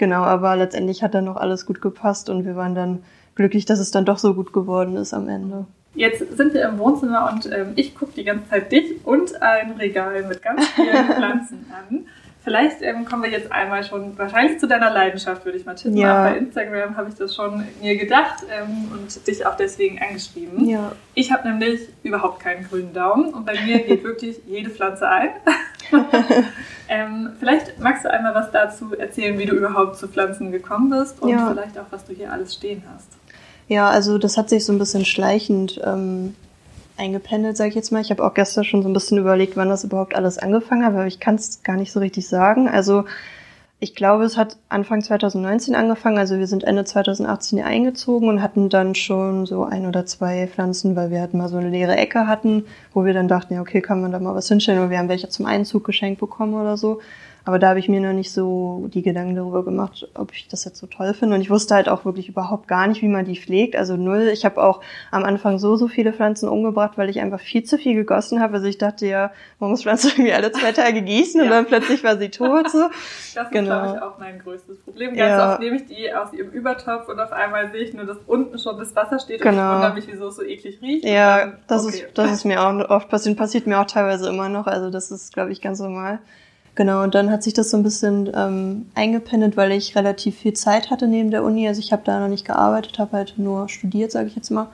Genau, 0.01 0.24
aber 0.24 0.56
letztendlich 0.56 1.03
hat 1.03 1.13
dann 1.13 1.25
noch 1.25 1.36
alles 1.36 1.68
gut 1.68 1.80
gepasst 1.80 2.31
und 2.31 2.44
wir 2.44 2.56
waren 2.56 2.74
dann 2.74 3.03
glücklich, 3.36 3.65
dass 3.65 3.77
es 3.77 3.92
dann 3.92 4.03
doch 4.03 4.18
so 4.18 4.33
gut 4.33 4.51
geworden 4.51 4.98
ist 4.98 5.13
am 5.13 5.30
Ende. 5.30 5.68
Jetzt 5.94 6.36
sind 6.36 6.56
wir 6.56 6.68
im 6.68 6.80
Wohnzimmer 6.80 7.30
und 7.31 7.45
ähm, 7.53 7.74
ich 7.75 7.94
gucke 7.94 8.13
die 8.15 8.24
ganze 8.24 8.50
Zeit 8.50 8.71
dich 8.71 9.06
und 9.06 9.39
ein 9.44 9.74
Regal 9.74 10.24
mit 10.24 10.42
ganz 10.42 10.68
vielen 10.69 11.06
Pflanzen 11.15 11.68
an. 11.69 12.07
Vielleicht 12.43 12.81
ähm, 12.81 13.05
kommen 13.05 13.21
wir 13.21 13.29
jetzt 13.29 13.51
einmal 13.51 13.83
schon 13.83 14.17
wahrscheinlich 14.17 14.59
zu 14.59 14.67
deiner 14.67 14.89
Leidenschaft, 14.89 15.45
würde 15.45 15.59
ich 15.59 15.65
mal 15.65 15.75
tippen. 15.75 15.95
Ja. 15.95 16.21
Auch 16.25 16.29
bei 16.31 16.38
Instagram 16.38 16.97
habe 16.97 17.09
ich 17.09 17.15
das 17.15 17.35
schon 17.35 17.63
mir 17.79 17.95
gedacht 17.97 18.43
ähm, 18.49 18.91
und 18.91 19.27
dich 19.27 19.45
auch 19.45 19.55
deswegen 19.55 19.99
angeschrieben. 20.01 20.67
Ja. 20.67 20.91
Ich 21.13 21.31
habe 21.31 21.47
nämlich 21.47 21.81
überhaupt 22.01 22.39
keinen 22.39 22.67
grünen 22.67 22.93
Daumen 22.93 23.31
und 23.31 23.45
bei 23.45 23.53
mir 23.63 23.79
geht 23.79 24.03
wirklich 24.03 24.41
jede 24.47 24.71
Pflanze 24.71 25.07
ein. 25.07 25.29
ähm, 26.89 27.29
vielleicht 27.39 27.79
magst 27.79 28.05
du 28.05 28.11
einmal 28.11 28.33
was 28.33 28.49
dazu 28.51 28.95
erzählen, 28.97 29.37
wie 29.37 29.45
du 29.45 29.55
überhaupt 29.55 29.97
zu 29.97 30.07
Pflanzen 30.07 30.51
gekommen 30.51 30.89
bist 30.89 31.21
und 31.21 31.29
Ja. 31.29 31.47
vielleicht 31.51 31.77
auch, 31.77 31.85
was 31.91 32.05
du 32.05 32.13
hier 32.13 32.31
alles 32.31 32.55
stehen 32.55 32.81
hast. 32.94 33.07
Ja, 33.67 33.89
also 33.89 34.17
das 34.17 34.37
hat 34.37 34.49
sich 34.49 34.65
so 34.65 34.73
ein 34.73 34.79
bisschen 34.79 35.05
schleichend 35.05 35.79
ähm, 35.85 36.35
eingependelt, 37.01 37.57
sage 37.57 37.69
ich 37.69 37.75
jetzt 37.75 37.92
mal. 37.92 38.01
Ich 38.01 38.12
habe 38.12 38.24
auch 38.24 38.33
gestern 38.33 38.63
schon 38.63 38.83
so 38.83 38.89
ein 38.89 38.94
bisschen 38.94 39.18
überlegt, 39.18 39.57
wann 39.57 39.69
das 39.69 39.83
überhaupt 39.83 40.15
alles 40.15 40.38
angefangen 40.38 40.86
hat, 40.86 40.94
aber 40.94 41.07
ich 41.07 41.19
kann 41.19 41.36
es 41.36 41.63
gar 41.63 41.75
nicht 41.75 41.92
so 41.92 42.00
richtig 42.00 42.27
sagen. 42.27 42.69
Also 42.69 43.06
ich 43.83 43.95
glaube, 43.95 44.24
es 44.25 44.38
hat 44.38 44.57
Anfang 44.69 45.01
2019 45.01 45.74
angefangen. 45.74 46.19
Also 46.19 46.38
wir 46.38 46.45
sind 46.45 46.63
Ende 46.63 46.86
2018 46.86 47.57
hier 47.57 47.65
eingezogen 47.65 48.30
und 48.30 48.44
hatten 48.44 48.69
dann 48.69 48.94
schon 48.94 49.48
so 49.48 49.63
ein 49.63 49.88
oder 49.88 50.06
zwei 50.06 50.48
Pflanzen, 50.48 50.95
weil 50.95 51.09
wir 51.09 51.19
halt 51.19 51.33
mal 51.33 51.50
so 51.50 51.57
eine 51.57 51.69
leere 51.69 51.98
Ecke 51.98 52.27
hatten, 52.27 52.65
wo 52.94 53.06
wir 53.06 53.15
dann 53.15 53.27
dachten, 53.27 53.56
ja, 53.56 53.62
okay, 53.62 53.81
kann 53.81 54.00
man 54.00 54.12
da 54.12 54.19
mal 54.19 54.36
was 54.36 54.47
hinstellen 54.47 54.80
oder 54.80 54.92
wir 54.92 55.00
haben 55.00 55.09
welche 55.09 55.30
zum 55.30 55.47
Einzug 55.47 55.83
geschenkt 55.83 56.19
bekommen 56.19 56.54
oder 56.54 56.77
so. 56.77 57.01
Aber 57.43 57.57
da 57.57 57.69
habe 57.69 57.79
ich 57.79 57.89
mir 57.89 57.99
noch 58.01 58.13
nicht 58.13 58.31
so 58.31 58.88
die 58.93 59.01
Gedanken 59.01 59.35
darüber 59.35 59.63
gemacht, 59.65 60.07
ob 60.13 60.31
ich 60.31 60.47
das 60.47 60.63
jetzt 60.63 60.77
so 60.77 60.85
toll 60.85 61.13
finde. 61.15 61.35
Und 61.35 61.41
ich 61.41 61.49
wusste 61.49 61.73
halt 61.73 61.89
auch 61.89 62.05
wirklich 62.05 62.29
überhaupt 62.29 62.67
gar 62.67 62.85
nicht, 62.88 63.01
wie 63.01 63.07
man 63.07 63.25
die 63.25 63.35
pflegt. 63.35 63.75
Also 63.75 63.97
null. 63.97 64.29
Ich 64.31 64.45
habe 64.45 64.61
auch 64.63 64.81
am 65.09 65.23
Anfang 65.23 65.57
so, 65.57 65.75
so 65.75 65.88
viele 65.88 66.13
Pflanzen 66.13 66.47
umgebracht, 66.49 66.97
weil 66.97 67.09
ich 67.09 67.19
einfach 67.19 67.39
viel 67.39 67.63
zu 67.63 67.77
viel 67.79 67.95
gegossen 67.95 68.41
habe. 68.41 68.53
Also 68.55 68.67
ich 68.67 68.77
dachte 68.77 69.07
ja, 69.07 69.31
man 69.59 69.71
muss 69.71 69.81
Pflanzen 69.81 70.09
irgendwie 70.11 70.33
alle 70.33 70.51
zwei 70.51 70.71
Tage 70.71 71.01
gießen 71.01 71.41
und 71.41 71.47
Ja. 71.47 71.53
dann 71.53 71.65
plötzlich 71.65 72.03
war 72.03 72.17
sie 72.17 72.29
tot. 72.29 72.69
So. 72.69 72.89
Das 73.33 73.45
ist, 73.45 73.51
Genau. 73.53 73.79
glaube 73.81 73.95
ich, 73.97 74.01
auch 74.03 74.19
mein 74.19 74.39
größtes 74.39 74.77
Problem. 74.80 75.16
Ganz 75.16 75.30
Ja. 75.30 75.51
oft 75.54 75.61
nehme 75.61 75.77
ich 75.77 75.85
die 75.87 76.13
aus 76.13 76.33
ihrem 76.33 76.49
Übertopf 76.51 77.07
und 77.07 77.19
auf 77.19 77.31
einmal 77.31 77.71
sehe 77.71 77.81
ich 77.81 77.94
nur, 77.94 78.06
dass 78.06 78.18
unten 78.27 78.59
schon 78.59 78.77
das 78.77 78.94
Wasser 78.95 79.19
steht 79.19 79.42
und 79.42 79.49
Genau. 79.51 79.69
ich 79.69 79.73
wundere 79.75 79.94
mich, 79.94 80.07
wieso 80.11 80.27
es 80.27 80.35
so 80.35 80.44
eklig 80.44 80.80
riecht. 80.81 81.06
Ja, 81.06 81.35
Und 81.35 81.39
dann, 81.54 81.57
das 81.68 81.85
okay. 81.85 81.95
ist, 81.95 82.18
das 82.18 82.31
ist 82.31 82.45
mir 82.45 82.61
auch 82.61 82.89
oft 82.89 83.07
passiert, 83.09 83.37
passiert 83.37 83.68
mir 83.68 83.80
auch 83.80 83.85
teilweise 83.87 84.27
immer 84.30 84.49
noch. 84.49 84.68
Also 84.68 84.89
das 84.89 85.11
ist, 85.11 85.33
glaube 85.33 85.51
ich, 85.54 85.61
ganz 85.61 85.80
normal. 85.80 86.19
Genau, 86.75 87.04
und 87.04 87.16
dann 87.16 87.30
hat 87.30 87.44
sich 87.44 87.54
das 87.54 87.69
so 87.69 87.78
ein 87.78 87.83
bisschen 87.83 88.31
ähm, 88.33 88.85
eingependelt, 88.95 89.57
weil 89.57 89.73
ich 89.73 89.95
relativ 89.95 90.37
viel 90.37 90.54
Zeit 90.54 90.90
hatte 90.90 91.07
neben 91.07 91.30
der 91.30 91.44
Uni. 91.44 91.68
Also 91.68 91.81
ich 91.81 91.92
habe 91.92 92.04
da 92.06 92.19
noch 92.19 92.30
nicht 92.30 92.45
gearbeitet, 92.45 92.97
habe 92.97 93.18
halt 93.18 93.33
nur 93.37 93.68
studiert, 93.68 94.11
sage 94.11 94.28
ich 94.28 94.35
jetzt 94.35 94.51
mal. 94.51 94.68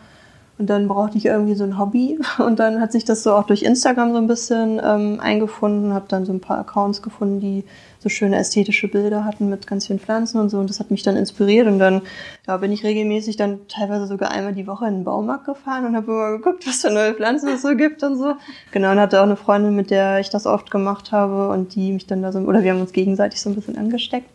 Und 0.60 0.70
dann 0.72 0.88
brauchte 0.88 1.18
ich 1.18 1.26
irgendwie 1.26 1.54
so 1.54 1.64
ein 1.64 1.78
Hobby. 1.78 2.20
Und 2.40 2.60
dann 2.60 2.82
hat 2.82 2.92
sich 2.92 3.06
das 3.06 3.24
so 3.24 3.34
auch 3.34 3.46
durch 3.46 3.62
Instagram 3.64 4.12
so 4.12 4.18
ein 4.18 4.28
bisschen 4.28 4.82
ähm, 4.84 5.20
eingefunden, 5.20 5.94
habe 5.94 6.06
dann 6.08 6.26
so 6.26 6.34
ein 6.34 6.40
paar 6.40 6.60
Accounts 6.60 7.02
gefunden, 7.02 7.40
die 7.40 7.64
so 8.00 8.10
schöne 8.10 8.38
ästhetische 8.38 8.88
Bilder 8.88 9.26
hatten 9.26 9.50
mit 9.50 9.68
ganz 9.68 9.88
vielen 9.88 10.00
Pflanzen 10.00 10.40
und 10.40 10.50
so. 10.50 10.60
Und 10.60 10.70
das 10.70 10.80
hat 10.80 10.90
mich 10.90 11.04
dann 11.04 11.16
inspiriert. 11.16 11.68
Und 11.68 11.78
dann 11.80 12.02
ja, 12.48 12.58
bin 12.58 12.72
ich 12.72 12.84
regelmäßig 12.84 13.38
dann 13.38 13.68
teilweise 13.68 14.08
sogar 14.08 14.32
einmal 14.32 14.54
die 14.54 14.68
Woche 14.68 14.88
in 14.88 14.96
den 14.96 15.04
Baumarkt 15.04 15.46
gefahren 15.46 15.86
und 15.86 15.96
habe 15.96 16.12
immer 16.12 16.32
geguckt, 16.38 16.66
was 16.68 16.82
für 16.82 16.90
neue 16.90 17.14
Pflanzen 17.14 17.50
es 17.50 17.62
so 17.62 17.76
gibt 17.76 18.02
und 18.04 18.18
so. 18.18 18.34
Genau, 18.72 18.92
und 18.92 19.00
hatte 19.00 19.20
auch 19.20 19.26
eine 19.26 19.36
Freundin, 19.36 19.76
mit 19.76 19.92
der 19.92 20.20
ich 20.20 20.30
das 20.30 20.48
oft 20.48 20.72
gemacht 20.72 21.12
habe 21.12 21.50
und 21.50 21.76
die 21.76 21.92
mich 21.92 22.08
dann 22.08 22.22
da 22.22 22.32
so, 22.32 22.40
oder 22.40 22.64
wir 22.64 22.72
haben 22.72 22.82
uns 22.82 22.94
gegenseitig 22.94 23.42
so 23.42 23.50
ein 23.50 23.56
bisschen 23.56 23.78
angesteckt. 23.78 24.30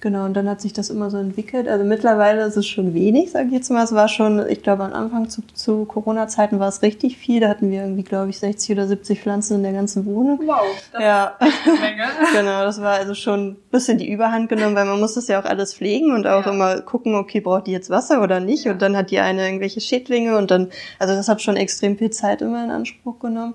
Genau, 0.00 0.24
und 0.24 0.34
dann 0.34 0.48
hat 0.48 0.60
sich 0.60 0.72
das 0.72 0.90
immer 0.90 1.10
so 1.10 1.16
entwickelt. 1.16 1.66
Also 1.66 1.84
mittlerweile 1.84 2.42
ist 2.44 2.56
es 2.56 2.66
schon 2.66 2.94
wenig, 2.94 3.32
sage 3.32 3.46
ich 3.48 3.52
jetzt 3.52 3.70
mal. 3.70 3.82
Es 3.82 3.92
war 3.92 4.06
schon, 4.08 4.48
ich 4.48 4.62
glaube, 4.62 4.84
am 4.84 4.92
Anfang 4.92 5.28
zu, 5.28 5.42
zu 5.54 5.84
Corona-Zeiten 5.86 6.60
war 6.60 6.68
es 6.68 6.82
richtig 6.82 7.16
viel. 7.16 7.40
Da 7.40 7.48
hatten 7.48 7.70
wir 7.70 7.82
irgendwie, 7.82 8.04
glaube 8.04 8.30
ich, 8.30 8.38
60 8.38 8.70
oder 8.76 8.86
70 8.86 9.20
Pflanzen 9.20 9.56
in 9.56 9.62
der 9.64 9.72
ganzen 9.72 10.06
Wohnung. 10.06 10.40
Wow, 10.44 10.60
das 10.92 11.02
Ja, 11.02 11.36
ist 11.40 11.52
eine 11.66 11.80
Menge. 11.80 12.02
genau, 12.32 12.62
das 12.64 12.80
war 12.80 12.92
also 12.94 13.14
schon 13.14 13.48
ein 13.48 13.56
bisschen 13.72 13.98
die 13.98 14.08
Überhand 14.10 14.48
genommen, 14.48 14.76
weil 14.76 14.84
man 14.86 15.00
muss 15.00 15.14
das 15.14 15.26
ja 15.26 15.40
auch 15.40 15.44
alles 15.44 15.74
pflegen 15.74 16.12
und 16.14 16.26
auch 16.26 16.46
Ja. 16.46 16.52
immer 16.52 16.80
gucken, 16.82 17.14
okay, 17.16 17.40
braucht 17.40 17.66
die 17.66 17.72
jetzt 17.72 17.90
Wasser 17.90 18.22
oder 18.22 18.38
nicht? 18.40 18.64
Ja. 18.64 18.72
Und 18.72 18.82
dann 18.82 18.96
hat 18.96 19.10
die 19.10 19.18
eine 19.18 19.44
irgendwelche 19.46 19.80
Schädlinge 19.80 20.36
und 20.38 20.50
dann, 20.50 20.68
also 20.98 21.14
das 21.14 21.28
hat 21.28 21.42
schon 21.42 21.56
extrem 21.56 21.98
viel 21.98 22.10
Zeit 22.10 22.40
immer 22.42 22.62
in 22.62 22.70
Anspruch 22.70 23.18
genommen. 23.18 23.54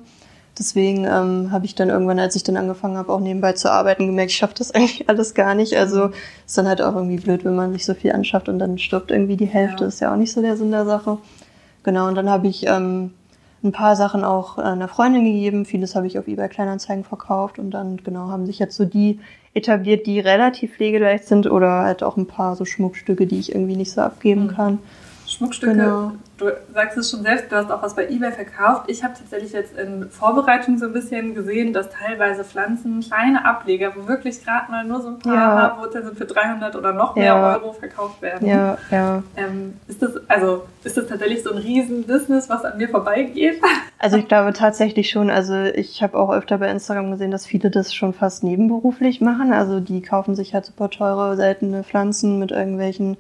Deswegen 0.58 1.06
ähm, 1.06 1.52
habe 1.52 1.66
ich 1.66 1.74
dann 1.74 1.90
irgendwann, 1.90 2.20
als 2.20 2.36
ich 2.36 2.44
dann 2.44 2.58
angefangen 2.58 2.98
habe, 2.98 3.12
auch 3.12 3.20
nebenbei 3.20 3.54
zu 3.54 3.72
arbeiten, 3.72 4.06
gemerkt, 4.06 4.32
ich 4.32 4.38
schaffe 4.38 4.54
das 4.58 4.72
eigentlich 4.76 5.10
alles 5.10 5.34
gar 5.34 5.56
nicht. 5.56 5.76
Also 5.76 6.12
ist 6.46 6.58
dann 6.58 6.68
halt 6.68 6.82
auch 6.82 6.96
irgendwie 6.96 7.18
blöd, 7.18 7.44
wenn 7.44 7.56
man 7.56 7.74
sich 7.74 7.86
so 7.86 7.94
viel 7.94 8.12
anschafft 8.12 8.50
und 8.50 8.60
dann 8.60 8.78
stirbt 8.78 9.12
irgendwie 9.12 9.38
die 9.38 9.46
Hälfte. 9.46 9.84
Ja. 9.84 9.88
Ist 9.88 10.00
ja 10.00 10.14
auch 10.14 10.18
nicht 10.18 10.32
so 10.32 10.42
der 10.42 10.58
Sinn 10.58 10.72
der 10.72 10.86
Sache. 10.86 11.18
Genau, 11.84 12.08
und 12.08 12.16
dann 12.16 12.30
habe 12.30 12.48
ich 12.48 12.68
ähm, 12.68 13.12
ein 13.64 13.72
paar 13.72 13.96
Sachen 13.96 14.24
auch 14.24 14.58
einer 14.58 14.88
Freundin 14.88 15.26
gegeben. 15.26 15.66
Vieles 15.66 15.96
habe 15.96 16.08
ich 16.08 16.20
auf 16.20 16.28
eBay 16.28 16.50
Kleinanzeigen 16.50 17.04
verkauft 17.04 17.60
und 17.60 17.72
dann 17.72 17.98
genau 17.98 18.28
haben 18.28 18.46
sich 18.46 18.60
jetzt 18.60 18.76
so 18.76 18.86
die 18.86 19.20
etabliert, 19.54 20.06
die 20.06 20.20
relativ 20.20 20.76
pflegeleicht 20.76 21.28
sind 21.28 21.50
oder 21.50 21.84
halt 21.84 22.04
auch 22.04 22.18
ein 22.18 22.28
paar 22.28 22.56
so 22.56 22.66
Schmuckstücke, 22.66 23.26
die 23.26 23.40
ich 23.40 23.54
irgendwie 23.54 23.76
nicht 23.76 23.92
so 23.92 24.02
abgeben 24.02 24.46
mhm. 24.46 24.56
kann. 24.56 24.80
Schmuckstücke, 25.28 25.74
genau. 25.74 26.12
Du 26.44 26.74
sagst 26.74 26.98
es 26.98 27.10
schon 27.10 27.24
selbst, 27.24 27.52
du 27.52 27.56
hast 27.56 27.72
auch 27.72 27.82
was 27.82 27.96
bei 27.96 28.08
eBay 28.08 28.32
verkauft. 28.32 28.84
Ich 28.88 29.04
habe 29.04 29.14
tatsächlich 29.18 29.54
jetzt 29.54 29.78
in 29.78 30.10
Vorbereitung 30.10 30.78
so 30.78 30.86
ein 30.86 30.94
bisschen 30.94 31.36
gesehen, 31.36 31.74
dass 31.74 31.90
teilweise 31.90 32.44
Pflanzen 32.44 33.02
kleine 33.02 33.46
Ableger, 33.46 33.94
wo 33.96 34.08
wirklich 34.08 34.44
gerade 34.44 34.72
mal 34.72 34.84
nur 34.84 35.02
so 35.02 35.10
ein 35.10 35.20
paar 35.20 35.36
ja. 35.36 35.42
Haarwurzeln 35.42 36.16
für 36.16 36.26
300 36.26 36.76
oder 36.76 36.94
noch 36.94 37.16
mehr 37.16 37.26
ja. 37.26 37.54
Euro 37.54 37.74
verkauft 37.74 38.22
werden. 38.22 38.48
Ja, 38.48 38.78
ja. 38.92 39.24
Ähm, 39.36 39.76
ist 39.88 40.02
das, 40.02 40.12
also, 40.28 40.66
ist 40.84 40.98
das 40.98 41.08
tatsächlich 41.08 41.44
so 41.44 41.52
ein 41.52 41.58
Riesen-Business, 41.58 42.50
was 42.50 42.66
an 42.66 42.78
mir 42.78 42.90
vorbeigeht? 42.90 43.62
Also 44.00 44.18
ich 44.18 44.28
glaube 44.28 44.52
tatsächlich 44.52 45.10
schon. 45.10 45.30
Also 45.30 45.56
ich 45.64 46.04
habe 46.04 46.20
auch 46.20 46.30
öfter 46.30 46.58
bei 46.58 46.70
Instagram 46.70 47.12
gesehen, 47.12 47.32
dass 47.32 47.46
viele 47.46 47.72
das 47.72 47.94
schon 47.94 48.14
fast 48.14 48.44
nebenberuflich 48.44 49.22
machen. 49.22 49.54
Also 49.54 49.80
die 49.80 50.02
kaufen 50.02 50.36
sich 50.36 50.54
halt 50.54 50.66
super 50.66 50.90
teure, 50.90 51.38
seltene 51.38 51.86
Pflanzen 51.86 52.38
mit 52.38 52.52
irgendwelchen 52.52 53.16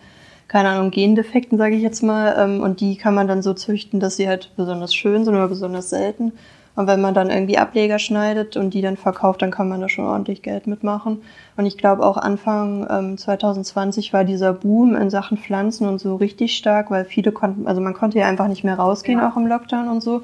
keine 0.53 0.69
Ahnung, 0.69 0.91
Gendefekten, 0.91 1.57
sage 1.57 1.75
ich 1.75 1.81
jetzt 1.81 2.03
mal. 2.03 2.35
Ähm, 2.37 2.61
und 2.61 2.79
die 2.79 2.95
kann 2.95 3.15
man 3.15 3.27
dann 3.27 3.41
so 3.41 3.55
züchten, 3.55 3.99
dass 3.99 4.17
sie 4.17 4.27
halt 4.27 4.51
besonders 4.55 4.93
schön 4.93 5.25
sind 5.25 5.33
oder 5.33 5.47
besonders 5.47 5.89
selten. 5.89 6.31
Und 6.75 6.85
wenn 6.85 7.01
man 7.01 7.15
dann 7.15 7.31
irgendwie 7.31 7.57
Ableger 7.57 7.97
schneidet 7.97 8.55
und 8.55 8.75
die 8.75 8.83
dann 8.83 8.95
verkauft, 8.95 9.41
dann 9.41 9.49
kann 9.49 9.67
man 9.67 9.81
da 9.81 9.89
schon 9.89 10.05
ordentlich 10.05 10.43
Geld 10.43 10.67
mitmachen. 10.67 11.23
Und 11.57 11.65
ich 11.65 11.75
glaube 11.75 12.05
auch 12.05 12.17
Anfang 12.17 12.85
ähm, 12.87 13.17
2020 13.17 14.13
war 14.13 14.25
dieser 14.25 14.53
Boom 14.53 14.95
in 14.95 15.09
Sachen 15.09 15.39
Pflanzen 15.39 15.87
und 15.87 15.99
so 15.99 16.17
richtig 16.17 16.55
stark, 16.55 16.91
weil 16.91 17.05
viele 17.05 17.31
konnten, 17.31 17.65
also 17.65 17.81
man 17.81 17.95
konnte 17.95 18.19
ja 18.19 18.27
einfach 18.27 18.47
nicht 18.47 18.63
mehr 18.63 18.75
rausgehen, 18.75 19.19
ja. 19.19 19.31
auch 19.31 19.37
im 19.37 19.47
Lockdown 19.47 19.87
und 19.87 20.03
so. 20.03 20.21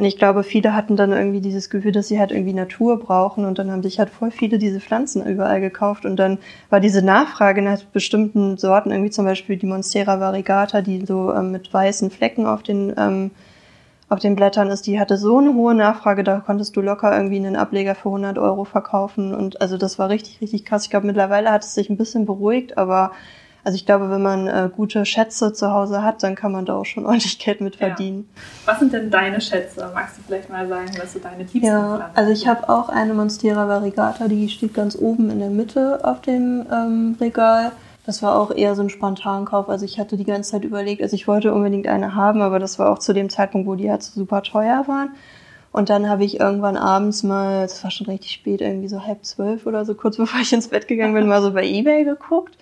Und 0.00 0.06
ich 0.06 0.16
glaube, 0.16 0.44
viele 0.44 0.74
hatten 0.74 0.96
dann 0.96 1.12
irgendwie 1.12 1.42
dieses 1.42 1.68
Gefühl, 1.68 1.92
dass 1.92 2.08
sie 2.08 2.18
halt 2.18 2.30
irgendwie 2.30 2.54
Natur 2.54 2.98
brauchen 2.98 3.44
und 3.44 3.58
dann 3.58 3.70
haben 3.70 3.82
sich 3.82 3.98
halt 3.98 4.08
voll 4.08 4.30
viele 4.30 4.56
diese 4.56 4.80
Pflanzen 4.80 5.22
überall 5.26 5.60
gekauft 5.60 6.06
und 6.06 6.16
dann 6.16 6.38
war 6.70 6.80
diese 6.80 7.02
Nachfrage 7.02 7.60
nach 7.60 7.82
bestimmten 7.82 8.56
Sorten, 8.56 8.92
irgendwie 8.92 9.10
zum 9.10 9.26
Beispiel 9.26 9.58
die 9.58 9.66
Monstera 9.66 10.18
variegata, 10.18 10.80
die 10.80 11.04
so 11.04 11.34
ähm, 11.34 11.50
mit 11.50 11.70
weißen 11.70 12.10
Flecken 12.10 12.46
auf 12.46 12.62
den, 12.62 12.94
ähm, 12.96 13.30
auf 14.08 14.20
den 14.20 14.36
Blättern 14.36 14.70
ist, 14.70 14.86
die 14.86 14.98
hatte 14.98 15.18
so 15.18 15.36
eine 15.36 15.52
hohe 15.52 15.74
Nachfrage, 15.74 16.24
da 16.24 16.40
konntest 16.40 16.74
du 16.76 16.80
locker 16.80 17.14
irgendwie 17.14 17.36
einen 17.36 17.56
Ableger 17.56 17.94
für 17.94 18.08
100 18.08 18.38
Euro 18.38 18.64
verkaufen 18.64 19.34
und 19.34 19.60
also 19.60 19.76
das 19.76 19.98
war 19.98 20.08
richtig, 20.08 20.40
richtig 20.40 20.64
krass. 20.64 20.84
Ich 20.84 20.90
glaube, 20.90 21.08
mittlerweile 21.08 21.52
hat 21.52 21.62
es 21.62 21.74
sich 21.74 21.90
ein 21.90 21.98
bisschen 21.98 22.24
beruhigt, 22.24 22.78
aber 22.78 23.12
also 23.62 23.76
ich 23.76 23.84
glaube, 23.84 24.10
wenn 24.10 24.22
man 24.22 24.46
äh, 24.46 24.70
gute 24.74 25.04
Schätze 25.04 25.52
zu 25.52 25.70
Hause 25.70 26.02
hat, 26.02 26.22
dann 26.22 26.34
kann 26.34 26.52
man 26.52 26.64
da 26.64 26.76
auch 26.76 26.84
schon 26.84 27.06
ordentlich 27.06 27.38
Geld 27.38 27.60
mit 27.60 27.76
verdienen. 27.76 28.28
Ja. 28.34 28.72
Was 28.72 28.78
sind 28.80 28.92
denn 28.92 29.10
deine 29.10 29.40
Schätze? 29.40 29.90
Magst 29.94 30.18
du 30.18 30.22
vielleicht 30.22 30.48
mal 30.48 30.66
sagen, 30.68 30.90
was 30.98 31.12
so 31.12 31.18
deine 31.18 31.42
liebsten 31.42 31.64
Ja, 31.64 31.96
Pflanzen 31.96 32.16
also 32.16 32.32
ich 32.32 32.46
habe 32.46 32.68
auch 32.68 32.88
eine 32.88 33.14
Monstera 33.14 33.68
variegata, 33.68 34.28
die 34.28 34.48
steht 34.48 34.74
ganz 34.74 34.96
oben 34.96 35.30
in 35.30 35.38
der 35.38 35.50
Mitte 35.50 36.00
auf 36.04 36.20
dem 36.22 36.66
ähm, 36.72 37.16
Regal. 37.20 37.72
Das 38.06 38.22
war 38.22 38.38
auch 38.38 38.50
eher 38.50 38.74
so 38.74 38.82
ein 38.82 38.90
Spontankauf. 38.90 39.68
Also 39.68 39.84
ich 39.84 39.98
hatte 39.98 40.16
die 40.16 40.24
ganze 40.24 40.52
Zeit 40.52 40.64
überlegt, 40.64 41.02
also 41.02 41.14
ich 41.14 41.28
wollte 41.28 41.52
unbedingt 41.52 41.86
eine 41.86 42.14
haben, 42.14 42.40
aber 42.40 42.58
das 42.58 42.78
war 42.78 42.90
auch 42.90 42.98
zu 42.98 43.12
dem 43.12 43.28
Zeitpunkt, 43.28 43.68
wo 43.68 43.74
die 43.74 43.90
halt 43.90 44.02
so 44.02 44.12
super 44.18 44.42
teuer 44.42 44.84
waren. 44.88 45.10
Und 45.72 45.88
dann 45.88 46.08
habe 46.08 46.24
ich 46.24 46.40
irgendwann 46.40 46.76
abends 46.76 47.22
mal, 47.22 47.62
es 47.62 47.84
war 47.84 47.92
schon 47.92 48.08
richtig 48.08 48.32
spät, 48.32 48.60
irgendwie 48.60 48.88
so 48.88 49.06
halb 49.06 49.24
zwölf 49.24 49.66
oder 49.66 49.84
so, 49.84 49.94
kurz 49.94 50.16
bevor 50.16 50.40
ich 50.40 50.52
ins 50.52 50.68
Bett 50.68 50.88
gegangen 50.88 51.14
bin, 51.14 51.28
mal 51.28 51.42
so 51.42 51.52
bei 51.52 51.64
Ebay 51.64 52.04
geguckt 52.04 52.56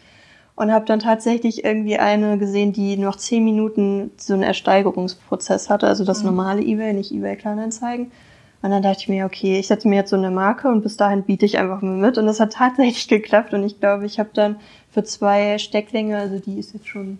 und 0.59 0.73
habe 0.73 0.85
dann 0.85 0.99
tatsächlich 0.99 1.65
irgendwie 1.65 1.99
eine 1.99 2.37
gesehen, 2.37 2.73
die 2.73 2.97
noch 2.97 3.15
zehn 3.15 3.45
Minuten 3.45 4.11
so 4.17 4.35
einen 4.35 4.43
Ersteigerungsprozess 4.43 5.71
hatte, 5.71 5.87
also 5.87 6.05
das 6.05 6.21
mhm. 6.21 6.31
normale 6.31 6.62
eBay, 6.62 6.93
nicht 6.93 7.12
eBay 7.12 7.37
Kleinanzeigen. 7.37 8.11
Und 8.61 8.71
dann 8.71 8.83
dachte 8.83 8.99
ich 9.03 9.09
mir, 9.09 9.25
okay, 9.25 9.61
ich 9.61 9.69
setze 9.69 9.87
mir 9.87 9.95
jetzt 9.95 10.11
so 10.11 10.17
eine 10.17 10.33
Marke 10.33 10.67
und 10.67 10.83
bis 10.83 10.97
dahin 10.97 11.23
biete 11.23 11.47
ich 11.47 11.59
einfach 11.59 11.81
mal 11.81 11.95
mit. 11.95 12.19
Und 12.19 12.27
das 12.27 12.41
hat 12.41 12.55
tatsächlich 12.55 13.07
geklappt. 13.09 13.55
Und 13.55 13.62
ich 13.62 13.79
glaube, 13.79 14.05
ich 14.05 14.19
habe 14.19 14.31
dann 14.35 14.57
für 14.91 15.05
zwei 15.05 15.59
Stecklinge, 15.59 16.19
also 16.19 16.41
die 16.41 16.59
ist 16.59 16.75
jetzt 16.75 16.88
schon 16.88 17.19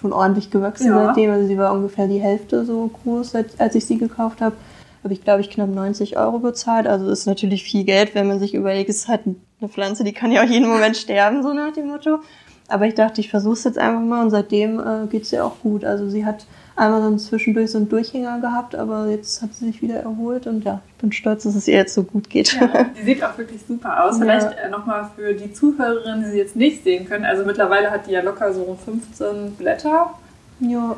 schon 0.00 0.12
ordentlich 0.12 0.50
gewachsen 0.50 0.86
ja. 0.86 1.06
seitdem. 1.06 1.30
Also 1.30 1.46
sie 1.46 1.58
war 1.58 1.72
ungefähr 1.72 2.06
die 2.06 2.20
Hälfte 2.20 2.64
so 2.64 2.88
groß, 3.02 3.34
als 3.58 3.74
ich 3.74 3.84
sie 3.84 3.98
gekauft 3.98 4.40
habe. 4.40 4.56
Habe 5.04 5.12
ich, 5.12 5.22
glaube 5.22 5.40
ich, 5.40 5.50
knapp 5.50 5.68
90 5.68 6.16
Euro 6.16 6.38
bezahlt. 6.38 6.86
Also 6.86 7.10
ist 7.10 7.26
natürlich 7.26 7.64
viel 7.64 7.84
Geld, 7.84 8.14
wenn 8.14 8.28
man 8.28 8.38
sich 8.38 8.54
überlegt, 8.54 8.88
es 8.88 8.98
ist 8.98 9.08
halt 9.08 9.22
eine 9.26 9.68
Pflanze, 9.68 10.04
die 10.04 10.12
kann 10.12 10.32
ja 10.32 10.42
auch 10.42 10.48
jeden 10.48 10.68
Moment 10.68 10.96
sterben, 10.96 11.42
so 11.42 11.52
nach 11.52 11.72
dem 11.72 11.88
Motto. 11.88 12.20
Aber 12.68 12.86
ich 12.86 12.94
dachte, 12.94 13.20
ich 13.20 13.30
versuche 13.30 13.54
es 13.54 13.64
jetzt 13.64 13.78
einfach 13.78 14.02
mal 14.02 14.22
und 14.22 14.30
seitdem 14.30 14.78
äh, 14.78 15.06
geht 15.08 15.22
es 15.22 15.32
ihr 15.32 15.44
auch 15.44 15.58
gut. 15.60 15.84
Also 15.84 16.10
sie 16.10 16.26
hat 16.26 16.46
einmal 16.76 17.02
so 17.02 17.16
zwischendurch 17.16 17.70
so 17.70 17.78
einen 17.78 17.88
Durchhänger 17.88 18.40
gehabt, 18.40 18.74
aber 18.74 19.08
jetzt 19.08 19.40
hat 19.42 19.54
sie 19.54 19.66
sich 19.66 19.80
wieder 19.80 19.96
erholt 19.96 20.46
und 20.46 20.64
ja, 20.64 20.82
ich 20.88 21.00
bin 21.00 21.10
stolz, 21.10 21.44
dass 21.44 21.54
es 21.54 21.66
ihr 21.66 21.76
jetzt 21.76 21.94
so 21.94 22.02
gut 22.02 22.28
geht. 22.28 22.52
Ja, 22.60 22.84
die 23.00 23.04
sieht 23.04 23.24
auch 23.24 23.36
wirklich 23.38 23.60
super 23.66 24.04
aus. 24.04 24.18
Ja. 24.18 24.24
Vielleicht 24.24 24.58
äh, 24.58 24.68
nochmal 24.68 25.08
für 25.16 25.32
die 25.32 25.52
Zuhörerinnen, 25.52 26.24
die 26.24 26.30
sie 26.30 26.38
jetzt 26.38 26.56
nicht 26.56 26.84
sehen 26.84 27.08
können. 27.08 27.24
Also 27.24 27.44
mittlerweile 27.44 27.90
hat 27.90 28.06
die 28.06 28.12
ja 28.12 28.20
locker 28.20 28.52
so 28.52 28.78
15 28.84 29.54
Blätter. 29.54 30.14
Ja. 30.60 30.96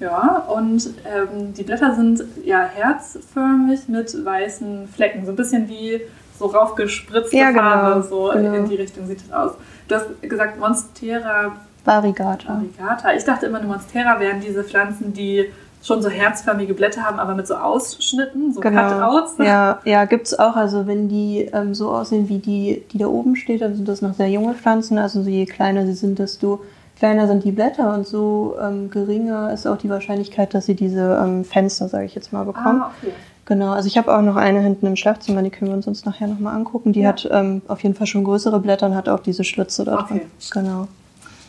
Ja, 0.00 0.46
und 0.48 0.90
ähm, 1.04 1.54
die 1.54 1.64
Blätter 1.64 1.94
sind 1.96 2.22
ja 2.44 2.62
herzförmig 2.62 3.88
mit 3.88 4.24
weißen 4.24 4.86
Flecken. 4.88 5.24
So 5.24 5.32
ein 5.32 5.36
bisschen 5.36 5.68
wie 5.68 6.00
so 6.38 6.46
raufgespritzte 6.46 7.36
ja, 7.36 7.50
genau, 7.50 7.62
Farbe, 7.62 8.02
so 8.02 8.30
genau. 8.32 8.54
in 8.54 8.68
die 8.68 8.76
Richtung 8.76 9.06
sieht 9.06 9.20
es 9.20 9.32
aus. 9.32 9.52
Du 9.88 9.94
hast 9.94 10.06
gesagt 10.22 10.58
Monstera 10.58 11.52
variegata. 11.84 12.54
variegata. 12.54 13.12
Ich 13.14 13.24
dachte 13.24 13.46
immer, 13.46 13.58
eine 13.58 13.66
Monstera 13.66 14.20
wären 14.20 14.40
diese 14.40 14.64
Pflanzen, 14.64 15.12
die 15.12 15.46
schon 15.82 16.02
so 16.02 16.08
herzförmige 16.08 16.74
Blätter 16.74 17.02
haben, 17.02 17.18
aber 17.18 17.34
mit 17.34 17.46
so 17.46 17.54
Ausschnitten, 17.54 18.52
so 18.52 18.60
genau. 18.60 18.88
Cutouts. 18.88 19.34
Ja, 19.38 19.80
ja, 19.84 20.04
gibt's 20.04 20.38
auch. 20.38 20.56
Also 20.56 20.86
wenn 20.86 21.08
die 21.08 21.48
ähm, 21.52 21.74
so 21.74 21.90
aussehen 21.90 22.28
wie 22.28 22.38
die, 22.38 22.84
die 22.92 22.98
da 22.98 23.06
oben 23.06 23.36
steht, 23.36 23.62
dann 23.62 23.76
sind 23.76 23.88
das 23.88 24.02
noch 24.02 24.14
sehr 24.14 24.28
junge 24.28 24.54
Pflanzen. 24.54 24.98
Also 24.98 25.22
so 25.22 25.30
je 25.30 25.46
kleiner 25.46 25.86
sie 25.86 25.94
sind, 25.94 26.18
desto 26.18 26.60
kleiner 26.98 27.28
sind 27.28 27.44
die 27.44 27.52
Blätter 27.52 27.94
und 27.94 28.06
so 28.06 28.56
ähm, 28.60 28.90
geringer 28.90 29.52
ist 29.52 29.66
auch 29.66 29.78
die 29.78 29.88
Wahrscheinlichkeit, 29.88 30.52
dass 30.52 30.66
sie 30.66 30.74
diese 30.74 31.20
ähm, 31.22 31.44
Fenster, 31.44 31.88
sage 31.88 32.04
ich 32.04 32.14
jetzt 32.14 32.32
mal, 32.32 32.44
bekommen. 32.44 32.82
Ah, 32.82 32.90
okay. 33.00 33.12
Genau, 33.48 33.72
also 33.72 33.86
ich 33.86 33.96
habe 33.96 34.14
auch 34.14 34.20
noch 34.20 34.36
eine 34.36 34.60
hinten 34.60 34.84
im 34.84 34.94
Schlafzimmer, 34.94 35.42
die 35.42 35.48
können 35.48 35.70
wir 35.70 35.76
uns, 35.76 35.86
uns 35.86 36.04
nachher 36.04 36.26
nochmal 36.26 36.54
angucken. 36.54 36.92
Die 36.92 37.00
ja. 37.00 37.08
hat 37.08 37.26
ähm, 37.32 37.62
auf 37.66 37.82
jeden 37.82 37.94
Fall 37.94 38.06
schon 38.06 38.22
größere 38.22 38.60
Blätter 38.60 38.84
und 38.84 38.94
hat 38.94 39.08
auch 39.08 39.20
diese 39.20 39.42
Schlitze 39.42 39.86
da 39.86 40.02
drin. 40.02 40.20
Okay. 40.20 40.26
Genau. 40.52 40.86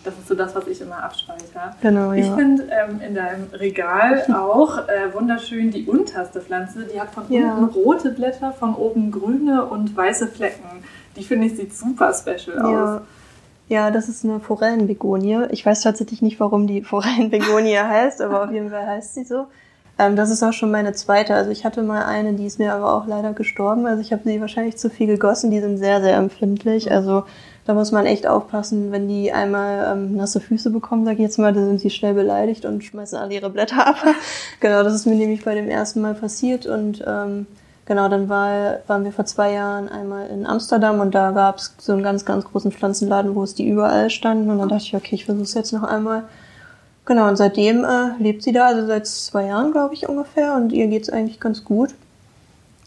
Das 0.06 0.13
ist 0.13 0.29
so 0.29 0.34
das, 0.34 0.56
was 0.56 0.65
ich 0.68 0.79
immer 0.79 1.03
abspeichere. 1.03 1.75
Genau, 1.82 2.13
ja. 2.13 2.24
Ich 2.24 2.32
finde 2.32 2.63
ähm, 2.72 3.01
in 3.06 3.15
deinem 3.15 3.48
Regal 3.51 4.24
auch 4.34 4.77
äh, 4.88 5.13
wunderschön 5.13 5.72
die 5.72 5.88
unterste 5.88 6.39
Pflanze. 6.39 6.86
Die 6.86 7.01
hat 7.01 7.12
von 7.12 7.25
ja. 7.27 7.56
unten 7.56 7.65
rote 7.65 8.12
Blätter, 8.12 8.53
von 8.53 8.75
oben 8.75 9.12
grüne 9.12 9.65
und 9.65 9.98
weiße 9.98 10.27
Flecken. 10.27 10.86
Die 11.18 11.24
finde 11.25 11.48
ich 11.48 11.58
sieht 11.58 11.75
super 11.75 12.13
special 12.13 12.60
aus. 12.60 12.72
Ja. 12.72 13.01
Ja, 13.68 13.91
das 13.91 14.08
ist 14.08 14.24
eine 14.24 14.39
Forellenbegonie. 14.39 15.48
Ich 15.51 15.65
weiß 15.65 15.82
tatsächlich 15.82 16.22
nicht, 16.22 16.39
warum 16.39 16.65
die 16.65 16.82
Forellenbegonie 16.82 17.77
heißt, 17.77 18.22
aber 18.22 18.46
auf 18.46 18.51
jeden 18.51 18.70
Fall 18.70 18.88
heißt 18.88 19.15
sie 19.15 19.25
so. 19.25 19.48
Ähm, 20.00 20.15
das 20.15 20.32
ist 20.32 20.41
auch 20.41 20.53
schon 20.53 20.72
meine 20.72 20.94
zweite. 20.94 21.36
Also 21.36 21.51
ich 21.51 21.65
hatte 21.65 21.84
mal 21.84 22.06
eine, 22.06 22.34
die 22.34 22.46
ist 22.46 22.58
mir 22.58 22.74
aber 22.74 22.96
auch 22.96 23.06
leider 23.06 23.34
gestorben. 23.34 23.86
Also 23.86 24.01
ich 24.01 24.13
habe 24.13 24.24
sie 24.24 24.39
wahrscheinlich 24.41 24.77
zu 24.77 24.89
viel 24.89 25.08
gegossen. 25.08 25.51
Die 25.51 25.60
sind 25.60 25.77
sehr, 25.77 26.01
sehr 26.01 26.15
empfindlich. 26.15 26.89
Also 26.89 27.25
da 27.65 27.74
muss 27.74 27.91
man 27.91 28.06
echt 28.06 28.25
aufpassen, 28.25 28.91
wenn 28.91 29.08
die 29.08 29.32
einmal 29.32 29.91
ähm, 29.91 30.15
nasse 30.15 30.39
Füße 30.39 30.72
bekommen, 30.72 31.06
sage 31.06 31.18
ich 31.18 31.24
jetzt 31.24 31.38
mal, 31.38 31.53
dann 31.53 31.65
sind 31.65 31.82
sie 31.82 31.89
schnell 31.89 32.13
beleidigt 32.13 32.65
und 32.65 32.84
schmeißen 32.84 33.18
alle 33.18 33.36
ihre 33.36 33.50
Blätter 33.50 33.86
ab. 33.86 33.98
genau, 34.60 34.84
das 34.84 34.96
ist 34.96 35.06
mir 35.06 35.15
nämlich 35.15 35.44
bei 35.44 35.53
dem 35.53 35.70
ersten 35.70 36.01
Mal 36.01 36.15
passiert 36.15 36.65
und 36.65 37.03
ähm, 37.06 37.46
genau, 37.86 38.10
dann 38.10 38.27
war, 38.27 38.79
waren 38.88 39.03
wir 39.03 39.12
vor 39.12 39.25
zwei 39.25 39.51
Jahren 39.51 39.88
einmal 39.88 40.29
in 40.29 40.48
Amsterdam 40.48 41.00
und 41.00 41.13
da 41.13 41.29
gab 41.29 41.58
es 41.58 41.75
so 41.77 41.94
einen 41.94 42.01
ganz, 42.01 42.25
ganz 42.25 42.46
großen 42.46 42.72
Pflanzenladen, 42.72 43.36
wo 43.36 43.44
es 43.44 43.53
die 43.53 43.68
überall 43.68 44.10
standen 44.10 44.50
und 44.50 44.58
dann 44.58 44.70
dachte 44.70 44.86
ich, 44.86 44.96
okay, 44.96 45.13
ich 45.13 45.25
versuche 45.25 45.44
es 45.44 45.53
jetzt 45.53 45.74
noch 45.74 45.84
einmal. 45.84 46.24
Genau, 47.10 47.28
und 47.28 47.38
seitdem 47.38 47.84
äh, 47.86 48.12
lebt 48.20 48.44
sie 48.44 48.51
da, 48.51 48.68
also 48.68 48.86
seit 48.86 49.08
zwei 49.08 49.48
Jahren, 49.48 49.72
glaube 49.72 49.96
ich, 49.96 50.08
ungefähr. 50.08 50.54
Und 50.54 50.72
ihr 50.72 50.86
geht's 50.86 51.10
eigentlich 51.10 51.39
ganz 51.39 51.63
gut. 51.63 51.96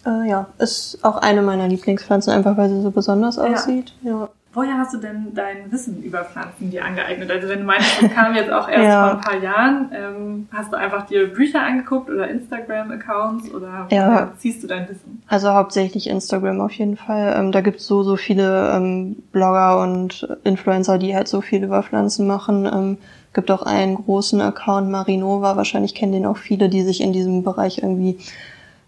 Äh, 0.06 0.28
ja, 0.28 0.46
ist 0.58 1.00
auch 1.02 1.16
eine 1.16 1.42
meiner 1.42 1.66
Lieblingspflanzen, 1.66 2.32
einfach 2.32 2.56
weil 2.56 2.68
sie 2.68 2.82
so 2.82 2.92
besonders 2.92 3.36
aussieht. 3.36 3.92
Ja. 4.04 4.28
Woher 4.54 4.76
hast 4.76 4.92
du 4.92 4.98
denn 4.98 5.32
dein 5.34 5.72
Wissen 5.72 6.02
über 6.02 6.24
Pflanzen 6.24 6.70
dir 6.70 6.84
angeeignet? 6.84 7.30
Also 7.30 7.48
wenn 7.48 7.60
du 7.60 7.64
meinst, 7.64 8.02
das 8.02 8.12
kam 8.12 8.34
jetzt 8.34 8.50
auch 8.50 8.68
erst 8.68 8.84
ja. 8.88 9.08
vor 9.08 9.18
ein 9.18 9.20
paar 9.22 9.42
Jahren, 9.42 9.90
ähm, 9.94 10.48
hast 10.52 10.70
du 10.70 10.76
einfach 10.76 11.06
dir 11.06 11.32
Bücher 11.32 11.62
angeguckt 11.62 12.10
oder 12.10 12.28
Instagram-Accounts 12.28 13.52
oder 13.54 13.86
ja. 13.90 14.30
ziehst 14.36 14.62
du 14.62 14.66
dein 14.66 14.88
Wissen? 14.90 15.22
Also 15.26 15.50
hauptsächlich 15.52 16.10
Instagram 16.10 16.60
auf 16.60 16.72
jeden 16.72 16.98
Fall. 16.98 17.34
Ähm, 17.38 17.50
da 17.50 17.62
gibt's 17.62 17.86
so, 17.86 18.02
so 18.02 18.16
viele 18.16 18.72
ähm, 18.74 19.16
Blogger 19.32 19.80
und 19.80 20.28
Influencer, 20.44 20.98
die 20.98 21.14
halt 21.14 21.28
so 21.28 21.40
viel 21.40 21.64
über 21.64 21.82
Pflanzen 21.82 22.26
machen. 22.26 22.66
Ähm, 22.66 22.98
gibt 23.32 23.50
auch 23.50 23.62
einen 23.62 23.94
großen 23.94 24.42
Account, 24.42 24.90
Marinova, 24.90 25.56
wahrscheinlich 25.56 25.94
kennen 25.94 26.12
den 26.12 26.26
auch 26.26 26.36
viele, 26.36 26.68
die 26.68 26.82
sich 26.82 27.00
in 27.00 27.14
diesem 27.14 27.42
Bereich 27.42 27.78
irgendwie 27.78 28.18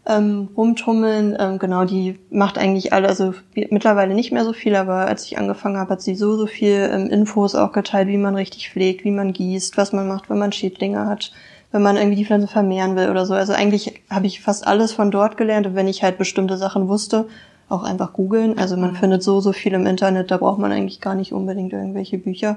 ähm, 0.07 0.49
rumtummeln. 0.57 1.37
Ähm, 1.39 1.59
genau, 1.59 1.85
die 1.85 2.19
macht 2.31 2.59
eigentlich 2.59 2.93
alle, 2.93 3.09
also 3.09 3.35
mittlerweile 3.55 4.15
nicht 4.15 4.33
mehr 4.33 4.45
so 4.45 4.53
viel, 4.53 4.77
aber 4.77 5.07
als 5.07 5.25
ich 5.25 5.39
angefangen 5.39 5.79
habe, 5.79 5.91
hat 5.91 6.03
sie 6.03 6.15
so, 6.15 6.37
so 6.37 6.47
viel 6.47 6.91
ähm, 6.93 7.09
Infos 7.09 7.55
auch 7.55 7.73
geteilt, 7.73 8.09
wie 8.09 8.19
man 8.19 8.35
richtig 8.35 8.71
pflegt, 8.71 9.05
wie 9.05 9.11
man 9.11 9.33
gießt, 9.33 9.77
was 9.77 9.93
man 9.93 10.09
macht, 10.09 10.29
wenn 10.29 10.39
man 10.39 10.53
Schädlinge 10.53 11.07
hat, 11.07 11.33
wenn 11.73 11.83
man 11.83 11.97
irgendwie 11.97 12.17
die 12.17 12.27
Pflanze 12.27 12.49
vermehren 12.49 12.97
will 12.97 13.09
oder 13.11 13.27
so. 13.27 13.35
Also 13.35 13.53
eigentlich 13.53 14.03
habe 14.11 14.27
ich 14.27 14.41
fast 14.41 14.67
alles 14.67 14.93
von 14.93 15.11
dort 15.11 15.37
gelernt 15.37 15.67
und 15.67 15.75
wenn 15.75 15.89
ich 15.89 16.03
halt 16.03 16.19
bestimmte 16.19 16.57
Sachen 16.57 16.89
wusste, 16.89 17.27
auch 17.69 17.83
einfach 17.83 18.13
googeln. 18.13 18.59
Also 18.59 18.77
man 18.77 18.91
mhm. 18.91 18.97
findet 18.97 19.23
so, 19.23 19.41
so 19.41 19.53
viel 19.53 19.73
im 19.73 19.87
Internet, 19.87 20.31
da 20.31 20.37
braucht 20.37 20.59
man 20.59 20.71
eigentlich 20.71 21.01
gar 21.01 21.15
nicht 21.15 21.33
unbedingt 21.33 21.73
irgendwelche 21.73 22.19
Bücher. 22.19 22.57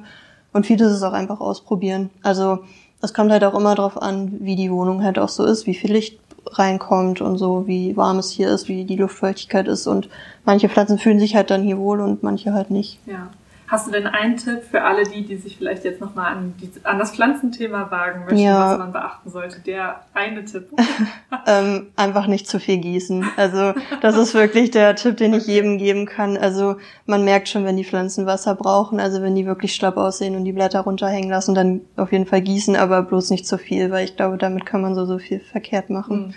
Und 0.52 0.66
vieles 0.66 0.92
ist 0.92 1.04
auch 1.04 1.14
einfach 1.14 1.40
ausprobieren. 1.40 2.10
Also 2.24 2.60
es 3.02 3.14
kommt 3.14 3.32
halt 3.32 3.44
auch 3.44 3.54
immer 3.54 3.76
darauf 3.76 4.02
an, 4.02 4.38
wie 4.40 4.56
die 4.56 4.72
Wohnung 4.72 5.04
halt 5.04 5.20
auch 5.20 5.30
so 5.30 5.46
ist, 5.46 5.68
wie 5.68 5.76
viel 5.76 5.92
Licht 5.94 6.20
reinkommt 6.52 7.22
und 7.22 7.38
so, 7.38 7.68
wie 7.68 7.96
warm 7.98 8.20
es 8.20 8.32
hier 8.32 8.50
ist, 8.50 8.68
wie 8.68 8.86
die 8.86 8.96
Luftfeuchtigkeit 8.96 9.68
ist. 9.68 9.88
Und 9.88 10.10
manche 10.46 10.70
Pflanzen 10.70 11.00
fühlen 11.00 11.20
sich 11.20 11.36
halt 11.36 11.50
dann 11.50 11.64
hier 11.64 11.78
wohl 11.78 12.02
und 12.02 12.24
manche 12.24 12.54
halt 12.54 12.72
nicht. 12.72 13.00
Ja. 13.06 13.30
Hast 13.70 13.86
du 13.86 13.92
denn 13.92 14.08
einen 14.08 14.38
Tipp 14.38 14.64
für 14.64 14.84
alle 14.84 15.04
die, 15.04 15.26
die 15.26 15.36
sich 15.36 15.58
vielleicht 15.58 15.84
jetzt 15.84 16.00
nochmal 16.00 16.32
an, 16.32 16.54
an 16.84 17.00
das 17.00 17.12
Pflanzenthema 17.12 17.92
wagen 17.92 18.22
möchten, 18.22 18.38
ja. 18.38 18.72
was 18.72 18.78
man 18.80 18.94
beachten 18.94 19.30
sollte? 19.30 19.60
Der 19.60 20.02
eine 20.14 20.46
Tipp. 20.46 20.70
ähm, 21.48 21.88
einfach 21.98 22.28
nicht 22.28 22.48
zu 22.48 22.62
viel 22.62 22.78
gießen. 22.78 23.26
Also 23.36 23.74
das 24.02 24.16
ist 24.16 24.34
wirklich 24.34 24.72
der 24.72 24.96
Tipp, 24.96 25.18
den 25.18 25.34
ich 25.34 25.48
jedem 25.48 25.78
geben 25.78 26.06
kann. 26.06 26.38
Also 26.38 26.78
man 27.06 27.26
merkt 27.26 27.50
schon, 27.50 27.66
wenn 27.66 27.76
die 27.76 27.84
Pflanzen 27.84 28.26
Wasser 28.26 28.56
brauchen, 28.56 29.02
also 29.02 29.22
wenn 29.22 29.36
die 29.36 29.46
wirklich 29.46 29.76
schlapp 29.76 29.98
aussehen 29.98 30.38
und 30.38 30.46
die 30.46 30.54
Blätter 30.54 30.80
runterhängen 30.82 31.30
lassen, 31.30 31.54
dann 31.54 31.82
auf 31.98 32.14
jeden 32.14 32.26
Fall 32.26 32.42
gießen, 32.42 32.78
aber 32.78 33.04
bloß 33.04 33.32
nicht 33.32 33.46
zu 33.46 33.58
viel, 33.58 33.92
weil 33.92 34.06
ich 34.06 34.16
glaube, 34.16 34.38
damit 34.38 34.66
kann 34.66 34.82
man 34.82 34.96
so, 34.96 35.06
so 35.06 35.18
viel 35.18 35.42
verkehrt 35.42 35.90
machen. 35.90 36.28
Mhm. 36.28 36.34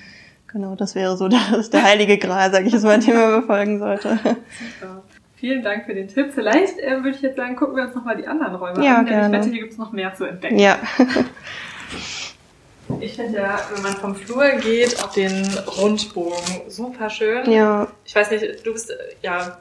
Genau, 0.49 0.75
das 0.75 0.97
wäre 0.97 1.17
so 1.17 1.29
das, 1.53 1.71
der 1.71 1.85
heilige 1.85 2.19
Gral, 2.19 2.51
sage 2.51 2.67
ich 2.67 2.75
es 2.75 2.83
mal, 2.83 2.99
den 2.99 3.15
man 3.15 3.41
befolgen 3.41 3.79
sollte. 3.79 4.19
Super. 4.19 5.03
Vielen 5.41 5.63
Dank 5.63 5.87
für 5.87 5.95
den 5.95 6.07
Tipp. 6.07 6.33
Vielleicht 6.35 6.79
äh, 6.79 6.97
würde 6.97 7.17
ich 7.17 7.23
jetzt 7.23 7.37
sagen, 7.37 7.57
gucken 7.57 7.75
wir 7.75 7.85
uns 7.85 7.95
nochmal 7.95 8.15
die 8.15 8.27
anderen 8.27 8.57
Räume 8.57 8.85
ja, 8.85 8.99
an. 8.99 9.07
Gerne. 9.07 9.39
Ich 9.39 9.43
wette, 9.43 9.51
hier 9.51 9.63
gibt 9.63 9.73
es 9.73 9.79
noch 9.79 9.91
mehr 9.91 10.15
zu 10.15 10.27
entdecken. 10.27 10.59
Ja. 10.59 10.79
ich 13.01 13.15
finde 13.15 13.39
ja, 13.39 13.59
wenn 13.73 13.83
man 13.83 13.95
vom 13.95 14.15
Flur 14.15 14.47
geht, 14.61 15.03
auf 15.03 15.13
den 15.13 15.47
Rundbogen 15.81 16.69
super 16.69 17.09
schön. 17.09 17.51
Ja. 17.51 17.89
Ich 18.05 18.15
weiß 18.15 18.31
nicht, 18.33 18.67
du 18.67 18.75
bist 18.75 18.91
äh, 18.91 18.95
ja 19.23 19.57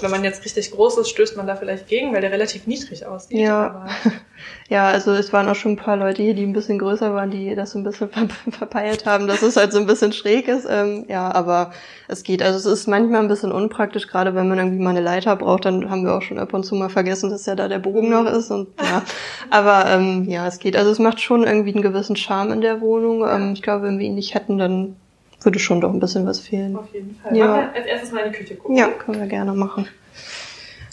wenn 0.00 0.10
man 0.10 0.24
jetzt 0.24 0.44
richtig 0.44 0.70
groß 0.70 0.98
ist, 0.98 1.10
stößt 1.10 1.36
man 1.36 1.46
da 1.46 1.54
vielleicht 1.54 1.86
gegen, 1.86 2.12
weil 2.14 2.22
der 2.22 2.32
relativ 2.32 2.66
niedrig 2.66 3.04
aussieht. 3.04 3.38
Ja, 3.38 3.86
ja 4.68 4.88
also 4.88 5.12
es 5.12 5.32
waren 5.32 5.48
auch 5.48 5.54
schon 5.54 5.72
ein 5.72 5.76
paar 5.76 5.96
Leute 5.96 6.22
hier, 6.22 6.34
die 6.34 6.44
ein 6.44 6.54
bisschen 6.54 6.78
größer 6.78 7.14
waren, 7.14 7.30
die 7.30 7.54
das 7.54 7.72
so 7.72 7.78
ein 7.78 7.84
bisschen 7.84 8.08
ver 8.08 8.26
verpeilt 8.50 9.04
haben, 9.04 9.26
dass 9.26 9.42
es 9.42 9.56
halt 9.56 9.72
so 9.72 9.78
ein 9.78 9.86
bisschen 9.86 10.12
schräg 10.12 10.48
ist. 10.48 10.66
Ähm, 10.68 11.04
ja, 11.08 11.32
aber 11.32 11.72
es 12.08 12.22
geht. 12.22 12.42
Also 12.42 12.58
es 12.58 12.80
ist 12.80 12.86
manchmal 12.88 13.20
ein 13.20 13.28
bisschen 13.28 13.52
unpraktisch, 13.52 14.06
gerade 14.06 14.34
wenn 14.34 14.48
man 14.48 14.58
irgendwie 14.58 14.82
mal 14.82 14.90
eine 14.90 15.02
Leiter 15.02 15.36
braucht, 15.36 15.66
dann 15.66 15.90
haben 15.90 16.04
wir 16.04 16.14
auch 16.14 16.22
schon 16.22 16.38
ab 16.38 16.54
und 16.54 16.64
zu 16.64 16.74
mal 16.74 16.88
vergessen, 16.88 17.30
dass 17.30 17.46
ja 17.46 17.54
da 17.54 17.68
der 17.68 17.78
Bogen 17.78 18.08
noch 18.08 18.26
ist. 18.26 18.50
Und 18.50 18.68
ja, 18.80 19.02
aber 19.50 19.90
ähm, 19.90 20.24
ja, 20.28 20.46
es 20.46 20.58
geht. 20.58 20.76
Also 20.76 20.90
es 20.90 20.98
macht 20.98 21.20
schon 21.20 21.44
irgendwie 21.44 21.74
einen 21.74 21.82
gewissen 21.82 22.16
Charme 22.16 22.52
in 22.52 22.60
der 22.62 22.80
Wohnung. 22.80 23.26
Ähm, 23.28 23.52
ich 23.52 23.62
glaube, 23.62 23.84
wenn 23.84 23.98
wir 23.98 24.06
ihn 24.06 24.14
nicht 24.14 24.34
hätten, 24.34 24.56
dann 24.56 24.96
würde 25.44 25.58
schon 25.58 25.80
doch 25.80 25.92
ein 25.92 26.00
bisschen 26.00 26.26
was 26.26 26.40
fehlen. 26.40 26.76
Auf 26.76 26.92
jeden 26.92 27.18
Fall. 27.22 27.36
Ja. 27.36 27.46
Machen 27.46 27.60
wir 27.60 27.74
als 27.74 27.86
erstes 27.86 28.12
mal 28.12 28.20
in 28.20 28.32
die 28.32 28.38
Küche 28.38 28.56
gucken. 28.56 28.76
Ja, 28.76 28.88
können 28.88 29.20
wir 29.20 29.26
gerne 29.26 29.52
machen. 29.52 29.88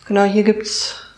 Genau, 0.08 0.24
hier 0.24 0.44
gibt's 0.44 1.10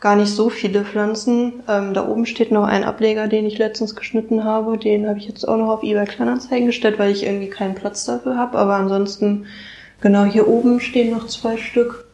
gar 0.00 0.16
nicht 0.16 0.34
so 0.34 0.48
viele 0.48 0.84
Pflanzen. 0.84 1.62
Ähm, 1.68 1.94
da 1.94 2.08
oben 2.08 2.26
steht 2.26 2.50
noch 2.50 2.64
ein 2.64 2.84
Ableger, 2.84 3.28
den 3.28 3.46
ich 3.46 3.58
letztens 3.58 3.94
geschnitten 3.94 4.44
habe. 4.44 4.78
Den 4.78 5.06
habe 5.06 5.18
ich 5.18 5.28
jetzt 5.28 5.46
auch 5.46 5.56
noch 5.56 5.68
auf 5.68 5.82
eBay 5.82 6.06
Kleinanzeigen 6.06 6.66
gestellt, 6.66 6.98
weil 6.98 7.10
ich 7.10 7.24
irgendwie 7.24 7.50
keinen 7.50 7.74
Platz 7.74 8.04
dafür 8.06 8.36
habe. 8.36 8.58
Aber 8.58 8.76
ansonsten, 8.76 9.46
genau, 10.00 10.24
hier 10.24 10.48
oben 10.48 10.80
stehen 10.80 11.10
noch 11.10 11.26
zwei 11.26 11.58
Stück. 11.58 12.06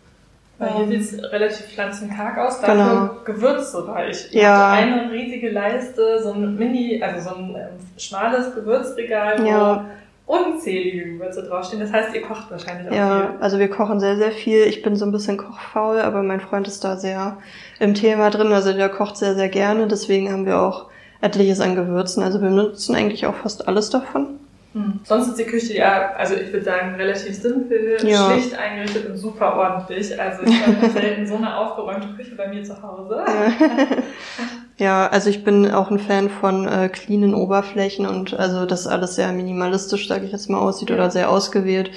Weil 0.58 0.72
hier 0.72 0.84
ähm, 0.84 1.02
sieht 1.02 1.22
es 1.22 1.32
relativ 1.32 1.66
pflanzenkarg 1.66 2.38
aus, 2.38 2.60
dafür 2.60 2.74
genau. 2.74 3.10
gewürzreich. 3.24 4.32
Ja. 4.32 4.72
Eine 4.72 5.12
riesige 5.12 5.50
Leiste, 5.50 6.22
so 6.22 6.32
ein 6.32 6.56
Mini, 6.56 7.00
also 7.02 7.28
so 7.28 7.36
ein 7.36 7.50
ähm, 7.50 7.98
schmales 7.98 8.54
Gewürzregal, 8.54 9.42
wo 9.42 9.46
ja 9.46 9.84
unzählige 10.26 11.12
Gewürze 11.12 11.44
draufstehen. 11.44 11.80
Das 11.80 11.92
heißt, 11.92 12.14
ihr 12.14 12.22
kocht 12.22 12.50
wahrscheinlich 12.50 12.90
auch 12.90 12.94
ja, 12.94 13.20
viel. 13.20 13.34
Ja, 13.34 13.34
also 13.40 13.58
wir 13.58 13.70
kochen 13.70 14.00
sehr, 14.00 14.16
sehr 14.16 14.32
viel. 14.32 14.64
Ich 14.64 14.82
bin 14.82 14.96
so 14.96 15.06
ein 15.06 15.12
bisschen 15.12 15.36
kochfaul, 15.36 16.00
aber 16.00 16.22
mein 16.22 16.40
Freund 16.40 16.66
ist 16.66 16.82
da 16.84 16.96
sehr 16.96 17.38
im 17.78 17.94
Thema 17.94 18.30
drin. 18.30 18.52
Also 18.52 18.72
der 18.72 18.88
kocht 18.88 19.16
sehr, 19.16 19.34
sehr 19.36 19.48
gerne. 19.48 19.86
Deswegen 19.86 20.32
haben 20.32 20.44
wir 20.44 20.60
auch 20.60 20.86
etliches 21.20 21.60
an 21.60 21.76
Gewürzen. 21.76 22.22
Also 22.22 22.42
wir 22.42 22.50
nutzen 22.50 22.94
eigentlich 22.96 23.26
auch 23.26 23.36
fast 23.36 23.68
alles 23.68 23.90
davon. 23.90 24.40
Hm. 24.72 25.00
Sonst 25.04 25.28
ist 25.28 25.38
die 25.38 25.44
Küche 25.44 25.74
ja, 25.74 26.12
also 26.16 26.34
ich 26.34 26.52
würde 26.52 26.64
sagen, 26.64 26.96
relativ 26.96 27.34
simpel, 27.34 27.96
ja. 28.02 28.30
schlicht 28.30 28.58
eingerichtet 28.58 29.08
und 29.08 29.16
super 29.16 29.56
ordentlich. 29.56 30.20
Also 30.20 30.42
ich 30.42 30.66
habe 30.66 30.90
selten 30.92 31.26
so 31.26 31.36
eine 31.36 31.56
aufgeräumte 31.56 32.08
Küche 32.08 32.34
bei 32.34 32.48
mir 32.48 32.62
zu 32.62 32.82
Hause. 32.82 33.24
Ja. 34.78 35.08
also 35.08 35.30
ich 35.30 35.44
bin 35.44 35.70
auch 35.70 35.90
ein 35.90 35.98
Fan 35.98 36.28
von 36.28 36.68
äh, 36.68 36.88
cleanen 36.88 37.34
Oberflächen 37.34 38.06
und 38.06 38.34
also 38.38 38.66
das 38.66 38.86
alles 38.86 39.14
sehr 39.14 39.32
minimalistisch, 39.32 40.08
sage 40.08 40.26
ich 40.26 40.32
jetzt 40.32 40.50
mal, 40.50 40.58
aussieht 40.58 40.90
ja. 40.90 40.96
oder 40.96 41.10
sehr 41.10 41.30
ausgewählt 41.30 41.90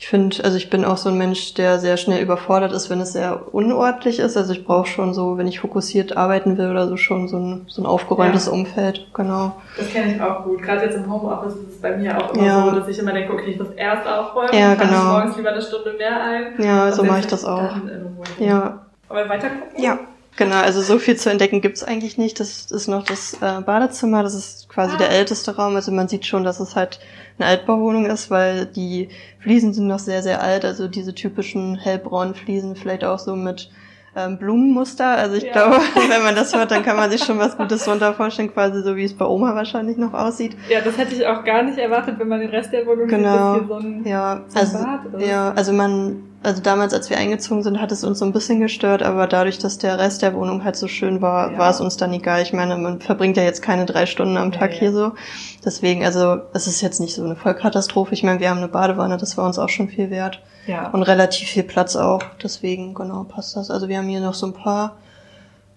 ich 0.00 0.08
finde, 0.08 0.42
also 0.44 0.56
ich 0.56 0.70
bin 0.70 0.86
auch 0.86 0.96
so 0.96 1.10
ein 1.10 1.18
Mensch, 1.18 1.52
der 1.52 1.78
sehr 1.78 1.98
schnell 1.98 2.22
überfordert 2.22 2.72
ist, 2.72 2.88
wenn 2.88 3.02
es 3.02 3.12
sehr 3.12 3.52
unordentlich 3.52 4.18
ist. 4.18 4.34
Also 4.34 4.54
ich 4.54 4.64
brauche 4.64 4.86
schon 4.86 5.12
so, 5.12 5.36
wenn 5.36 5.46
ich 5.46 5.60
fokussiert 5.60 6.16
arbeiten 6.16 6.56
will 6.56 6.70
oder 6.70 6.88
so, 6.88 6.96
schon 6.96 7.28
so 7.28 7.36
ein, 7.36 7.66
so 7.68 7.82
ein 7.82 7.86
aufgeräumtes 7.86 8.46
ja. 8.46 8.52
Umfeld. 8.52 9.08
Genau. 9.12 9.60
Das 9.76 9.90
kenne 9.90 10.14
ich 10.14 10.22
auch 10.22 10.44
gut. 10.44 10.62
Gerade 10.62 10.86
jetzt 10.86 10.96
im 10.96 11.12
Homeoffice 11.12 11.52
ist 11.52 11.74
es 11.74 11.80
bei 11.82 11.98
mir 11.98 12.16
auch 12.16 12.32
immer 12.32 12.42
ja. 12.42 12.64
so, 12.64 12.70
dass 12.76 12.88
ich 12.88 12.98
immer 12.98 13.12
denke, 13.12 13.34
okay, 13.34 13.50
ich 13.50 13.58
muss 13.58 13.72
erst 13.76 14.06
aufräumen, 14.06 14.54
ja, 14.54 14.74
genau. 14.74 14.90
ich 14.90 15.04
morgens 15.04 15.36
lieber 15.36 15.50
eine 15.50 15.62
Stunde 15.62 15.92
mehr 15.98 16.22
ein. 16.22 16.64
Ja, 16.64 16.92
so 16.92 17.04
mache 17.04 17.20
ich 17.20 17.26
das 17.26 17.44
auch. 17.44 17.70
Ja. 18.38 18.86
Aber 19.06 19.28
weiter 19.28 19.50
gucken? 19.50 19.84
Ja. 19.84 19.98
Genau, 20.36 20.56
also 20.56 20.80
so 20.80 20.98
viel 20.98 21.16
zu 21.16 21.30
entdecken 21.30 21.60
gibt's 21.60 21.82
eigentlich 21.82 22.16
nicht. 22.16 22.40
Das 22.40 22.70
ist 22.70 22.88
noch 22.88 23.04
das 23.04 23.34
äh, 23.34 23.60
Badezimmer, 23.60 24.22
das 24.22 24.34
ist 24.34 24.68
quasi 24.68 24.96
der 24.96 25.10
älteste 25.10 25.56
Raum. 25.56 25.76
Also 25.76 25.92
man 25.92 26.08
sieht 26.08 26.24
schon, 26.24 26.44
dass 26.44 26.60
es 26.60 26.76
halt 26.76 27.00
eine 27.38 27.48
Altbauwohnung 27.48 28.06
ist, 28.06 28.30
weil 28.30 28.66
die 28.66 29.08
Fliesen 29.40 29.74
sind 29.74 29.86
noch 29.86 29.98
sehr, 29.98 30.22
sehr 30.22 30.42
alt. 30.42 30.64
Also 30.64 30.88
diese 30.88 31.14
typischen 31.14 31.76
hellbraunen 31.76 32.34
Fliesen, 32.34 32.76
vielleicht 32.76 33.04
auch 33.04 33.18
so 33.18 33.36
mit 33.36 33.70
ähm, 34.16 34.38
Blumenmuster. 34.38 35.06
Also 35.06 35.36
ich 35.36 35.44
ja. 35.44 35.52
glaube, 35.52 35.76
wenn 36.08 36.22
man 36.22 36.34
das 36.34 36.54
hört, 36.54 36.70
dann 36.70 36.82
kann 36.84 36.96
man 36.96 37.10
sich 37.10 37.22
schon 37.22 37.38
was 37.38 37.56
Gutes 37.56 37.84
drunter 37.84 38.14
vorstellen, 38.14 38.52
quasi 38.52 38.82
so 38.82 38.96
wie 38.96 39.04
es 39.04 39.14
bei 39.14 39.24
Oma 39.24 39.54
wahrscheinlich 39.54 39.96
noch 39.96 40.14
aussieht. 40.14 40.56
Ja, 40.68 40.80
das 40.80 40.96
hätte 40.96 41.14
ich 41.14 41.26
auch 41.26 41.44
gar 41.44 41.62
nicht 41.62 41.78
erwartet, 41.78 42.18
wenn 42.18 42.28
man 42.28 42.40
den 42.40 42.50
Rest 42.50 42.72
der 42.72 42.86
Wohnung 42.86 43.08
genau. 43.08 43.54
sieht, 43.54 43.62
dass 43.62 43.68
hier 43.68 43.68
so 43.68 43.86
ein, 43.86 44.04
ja. 44.06 44.44
so 44.46 44.58
ein 44.58 44.66
also, 44.66 44.78
Bad 44.78 45.20
ist. 45.20 45.28
Ja, 45.28 45.52
also 45.52 45.72
man 45.72 46.29
also 46.42 46.62
damals, 46.62 46.94
als 46.94 47.10
wir 47.10 47.18
eingezogen 47.18 47.62
sind, 47.62 47.80
hat 47.80 47.92
es 47.92 48.02
uns 48.02 48.18
so 48.18 48.24
ein 48.24 48.32
bisschen 48.32 48.60
gestört, 48.60 49.02
aber 49.02 49.26
dadurch, 49.26 49.58
dass 49.58 49.76
der 49.76 49.98
Rest 49.98 50.22
der 50.22 50.34
Wohnung 50.34 50.64
halt 50.64 50.76
so 50.76 50.88
schön 50.88 51.20
war, 51.20 51.52
ja. 51.52 51.58
war 51.58 51.70
es 51.70 51.80
uns 51.80 51.98
dann 51.98 52.12
egal. 52.14 52.40
Ich 52.40 52.54
meine, 52.54 52.78
man 52.78 53.00
verbringt 53.00 53.36
ja 53.36 53.42
jetzt 53.42 53.60
keine 53.60 53.84
drei 53.84 54.06
Stunden 54.06 54.38
am 54.38 54.50
Tag 54.50 54.72
ja, 54.72 54.78
hier 54.78 54.92
so. 54.92 55.12
Deswegen, 55.64 56.02
also 56.04 56.38
es 56.54 56.66
ist 56.66 56.80
jetzt 56.80 56.98
nicht 56.98 57.14
so 57.14 57.22
eine 57.22 57.36
Vollkatastrophe. 57.36 58.14
Ich 58.14 58.22
meine, 58.22 58.40
wir 58.40 58.48
haben 58.48 58.58
eine 58.58 58.68
Badewanne, 58.68 59.18
das 59.18 59.36
war 59.36 59.44
uns 59.44 59.58
auch 59.58 59.68
schon 59.68 59.88
viel 59.88 60.10
wert. 60.10 60.40
Ja. 60.66 60.88
Und 60.90 61.02
relativ 61.02 61.48
viel 61.48 61.62
Platz 61.62 61.94
auch. 61.94 62.22
Deswegen, 62.42 62.94
genau, 62.94 63.24
passt 63.24 63.56
das. 63.56 63.70
Also 63.70 63.88
wir 63.88 63.98
haben 63.98 64.08
hier 64.08 64.20
noch 64.20 64.34
so 64.34 64.46
ein 64.46 64.54
paar 64.54 64.96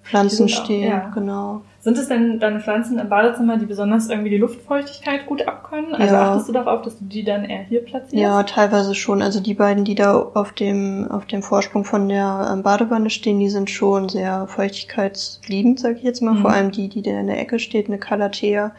Pflanzen 0.04 0.47
stehen, 0.47 0.89
ja. 0.89 1.10
genau. 1.13 1.62
Sind 1.84 1.98
es 1.98 2.08
denn 2.08 2.39
deine 2.39 2.62
Pflanzen 2.62 2.98
im 2.98 3.10
Badezimmer, 3.10 3.58
die 3.58 3.65
besonders 3.65 4.08
irgendwie 4.08 4.30
die 4.30 4.38
Luftfeuchtigkeit 4.38 5.26
gut 5.26 5.46
abkönnen? 5.46 5.93
Also 5.93 6.15
ja. 6.15 6.32
achtest 6.32 6.48
du 6.48 6.54
darauf, 6.54 6.82
dass 6.82 6.98
du 6.98 7.04
die 7.04 7.26
dann 7.26 7.43
eher 7.43 7.63
hier 7.63 7.84
platzierst? 7.84 8.13
Ja, 8.13 8.41
teilweise 8.43 8.96
schon. 8.96 9.22
Also 9.22 9.41
die 9.41 9.54
beiden, 9.54 9.84
die 9.84 9.93
da 9.93 10.15
auf 10.17 10.54
dem, 10.54 11.12
auf 11.12 11.26
dem 11.26 11.43
Vorsprung 11.43 11.84
von 11.84 12.08
der 12.08 12.52
ähm, 12.54 12.63
Badewanne 12.63 13.10
stehen, 13.10 13.38
die 13.38 13.50
sind 13.50 13.69
schon 13.69 14.08
sehr 14.08 14.48
feuchtigkeitsliebend, 14.48 15.82
sag 15.82 15.98
ich 15.98 16.04
jetzt 16.04 16.22
mal. 16.22 16.36
Mhm. 16.36 16.41
Vor 16.41 16.52
allem 16.52 16.72
die, 16.72 16.88
die 16.88 17.02
da 17.02 17.19
in 17.19 17.28
der 17.28 17.41
Ecke 17.41 17.60
steht, 17.60 17.88
eine 17.88 17.98
Calathea. 17.98 18.72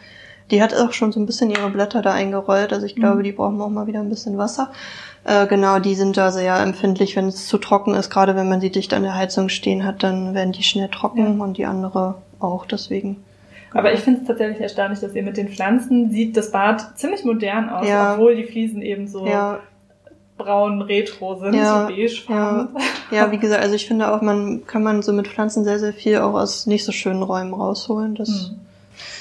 Die 0.51 0.63
hat 0.63 0.75
auch 0.75 0.95
schon 0.95 1.13
so 1.13 1.21
ein 1.21 1.27
bisschen 1.27 1.51
ihre 1.51 1.69
Blätter 1.69 2.01
da 2.01 2.15
eingerollt. 2.15 2.73
Also 2.73 2.87
ich 2.87 2.97
glaube, 2.97 3.19
mhm. 3.19 3.25
die 3.25 3.33
brauchen 3.33 3.61
auch 3.61 3.69
mal 3.69 3.87
wieder 3.87 4.01
ein 4.01 4.09
bisschen 4.09 4.39
Wasser. 4.39 4.73
Äh, 5.25 5.47
genau, 5.47 5.79
die 5.79 5.95
sind 5.95 6.17
da 6.17 6.33
sehr 6.33 6.59
empfindlich, 6.59 7.17
wenn 7.17 7.29
es 7.29 7.49
zu 7.49 7.59
trocken 7.59 7.93
ist. 7.93 8.09
Gerade 8.09 8.35
wenn 8.35 8.49
man 8.49 8.63
sie 8.63 8.71
dicht 8.71 8.95
an 8.95 9.03
der 9.03 9.15
Heizung 9.15 9.51
stehen 9.51 9.85
hat, 9.85 10.03
dann 10.03 10.33
werden 10.33 10.53
die 10.53 10.63
schnell 10.63 10.89
trocken 10.89 11.39
ja. 11.39 11.45
und 11.45 11.59
die 11.59 11.67
andere 11.67 12.15
auch. 12.45 12.67
Deswegen. 12.67 13.23
Aber 13.73 13.93
ich 13.93 14.01
finde 14.01 14.21
es 14.21 14.27
tatsächlich 14.27 14.61
erstaunlich, 14.61 15.01
dass 15.01 15.15
ihr 15.15 15.23
mit 15.23 15.37
den 15.37 15.49
Pflanzen 15.49 16.11
sieht 16.11 16.37
das 16.37 16.53
Bad 16.53 16.97
ziemlich 16.97 17.25
modern 17.25 17.69
aus, 17.69 17.89
ja. 17.89 18.15
obwohl 18.15 18.37
die 18.37 18.45
Fliesen 18.45 18.83
eben 18.83 19.09
so 19.09 19.27
ja. 19.27 19.59
braun 20.39 20.81
retro 20.81 21.35
sind, 21.35 21.55
ja. 21.55 21.81
so 21.81 21.89
beigefarben. 21.89 22.69
Ja. 23.11 23.17
ja, 23.17 23.33
wie 23.33 23.39
gesagt, 23.39 23.63
also 23.63 23.75
ich 23.75 23.87
finde 23.87 24.13
auch, 24.13 24.23
man 24.23 24.65
kann 24.67 24.85
man 24.85 25.03
so 25.03 25.13
mit 25.13 25.27
Pflanzen 25.27 25.65
sehr, 25.65 25.81
sehr 25.81 25.93
viel 25.93 26.19
auch 26.19 26.35
aus 26.35 26.67
nicht 26.67 26.85
so 26.85 26.93
schönen 26.93 27.25
Räumen 27.25 27.53
rausholen. 27.53 28.15
Das 28.15 28.29
mhm. 28.29 28.61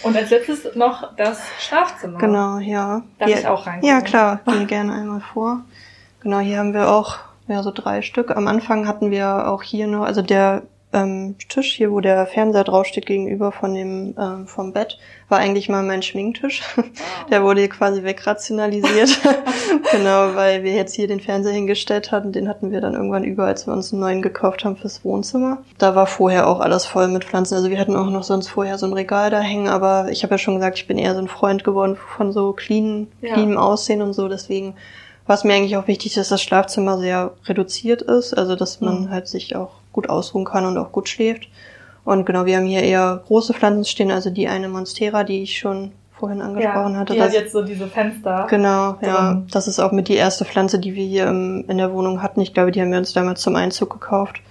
Und 0.03 0.15
als 0.15 0.29
letztes 0.29 0.75
noch 0.75 1.15
das 1.15 1.41
Schlafzimmer. 1.59 2.19
Genau, 2.19 2.59
ja. 2.59 3.01
Darf 3.17 3.29
ja, 3.29 3.37
ich 3.37 3.47
auch 3.47 3.65
rein? 3.65 3.83
Ja, 3.83 4.01
klar, 4.01 4.41
gehe 4.45 4.65
gerne 4.65 4.93
einmal 4.93 5.21
vor. 5.21 5.61
Genau, 6.21 6.39
hier 6.39 6.59
haben 6.59 6.73
wir 6.73 6.89
auch 6.89 7.17
ja, 7.47 7.63
so 7.63 7.71
drei 7.71 8.01
Stück. 8.01 8.35
Am 8.35 8.47
Anfang 8.47 8.87
hatten 8.87 9.11
wir 9.11 9.47
auch 9.47 9.63
hier 9.63 9.87
nur, 9.87 10.05
also 10.05 10.21
der 10.21 10.63
ähm, 10.93 11.35
Tisch 11.49 11.73
hier, 11.73 11.91
wo 11.91 11.99
der 11.99 12.25
Fernseher 12.27 12.63
draufsteht, 12.63 13.05
gegenüber 13.05 13.51
von 13.51 13.73
dem 13.73 14.15
ähm, 14.19 14.47
vom 14.47 14.73
Bett, 14.73 14.97
war 15.27 15.39
eigentlich 15.39 15.67
mal 15.67 15.83
mein 15.83 16.03
Schminktisch. 16.03 16.61
Der 17.31 17.43
wurde 17.43 17.67
quasi 17.67 18.03
wegrationalisiert. 18.03 19.19
genau, 19.91 20.35
weil 20.35 20.63
wir 20.63 20.73
jetzt 20.73 20.93
hier 20.93 21.07
den 21.07 21.19
Fernseher 21.19 21.53
hingestellt 21.53 22.11
hatten. 22.11 22.31
Den 22.31 22.47
hatten 22.47 22.71
wir 22.71 22.81
dann 22.81 22.93
irgendwann 22.93 23.23
über, 23.23 23.45
als 23.45 23.65
wir 23.65 23.73
uns 23.73 23.91
einen 23.91 24.01
neuen 24.01 24.21
gekauft 24.21 24.63
haben 24.63 24.77
fürs 24.77 25.03
Wohnzimmer. 25.03 25.63
Da 25.77 25.95
war 25.95 26.05
vorher 26.05 26.47
auch 26.47 26.59
alles 26.59 26.85
voll 26.85 27.07
mit 27.07 27.23
Pflanzen. 27.23 27.55
Also 27.55 27.69
wir 27.69 27.79
hatten 27.79 27.95
auch 27.95 28.09
noch 28.09 28.23
sonst 28.23 28.49
vorher 28.49 28.77
so 28.77 28.85
ein 28.85 28.93
Regal 28.93 29.31
da 29.31 29.39
hängen, 29.39 29.67
aber 29.67 30.07
ich 30.11 30.23
habe 30.23 30.35
ja 30.35 30.37
schon 30.37 30.55
gesagt, 30.55 30.77
ich 30.77 30.87
bin 30.87 30.97
eher 30.97 31.15
so 31.15 31.21
ein 31.21 31.27
Freund 31.27 31.63
geworden 31.63 31.97
von 32.15 32.31
so 32.31 32.53
clean, 32.53 33.07
ja. 33.21 33.33
cleanem 33.33 33.57
Aussehen 33.57 34.01
und 34.01 34.13
so. 34.13 34.27
Deswegen 34.27 34.75
war 35.25 35.35
es 35.35 35.43
mir 35.43 35.53
eigentlich 35.53 35.77
auch 35.77 35.87
wichtig, 35.87 36.13
dass 36.13 36.29
das 36.29 36.43
Schlafzimmer 36.43 36.99
sehr 36.99 37.31
reduziert 37.45 38.01
ist. 38.03 38.33
Also 38.33 38.55
dass 38.55 38.81
man 38.81 39.03
mhm. 39.03 39.09
halt 39.09 39.27
sich 39.27 39.55
auch 39.55 39.82
gut 39.93 40.09
ausruhen 40.09 40.43
kann 40.43 40.65
und 40.65 40.77
auch 40.77 40.91
gut 40.91 41.07
schläft. 41.07 41.47
Und 42.03 42.25
genau, 42.25 42.45
wir 42.45 42.57
haben 42.57 42.65
hier 42.65 42.83
eher 42.83 43.23
große 43.27 43.53
Pflanzen 43.53 43.85
stehen, 43.85 44.11
also 44.11 44.29
die 44.29 44.49
eine 44.49 44.67
Monstera, 44.67 45.23
die 45.23 45.43
ich 45.43 45.57
schon 45.57 45.93
vorhin 46.11 46.41
angesprochen 46.41 46.93
ja, 46.93 46.99
hatte. 46.99 47.13
Die 47.13 47.21
hat 47.21 47.33
jetzt 47.33 47.53
so 47.53 47.63
diese 47.63 47.87
Fenster. 47.87 48.47
Genau, 48.49 48.97
ja. 49.01 49.41
Das 49.51 49.67
ist 49.67 49.79
auch 49.79 49.91
mit 49.91 50.09
die 50.09 50.15
erste 50.15 50.45
Pflanze, 50.45 50.79
die 50.79 50.95
wir 50.95 51.05
hier 51.05 51.27
im, 51.27 51.65
in 51.67 51.77
der 51.77 51.93
Wohnung 51.93 52.21
hatten. 52.21 52.41
Ich 52.41 52.53
glaube, 52.53 52.71
die 52.71 52.81
haben 52.81 52.91
wir 52.91 52.97
uns 52.97 53.13
damals 53.13 53.41
zum 53.41 53.55
Einzug 53.55 53.89
gekauft. 53.89 54.41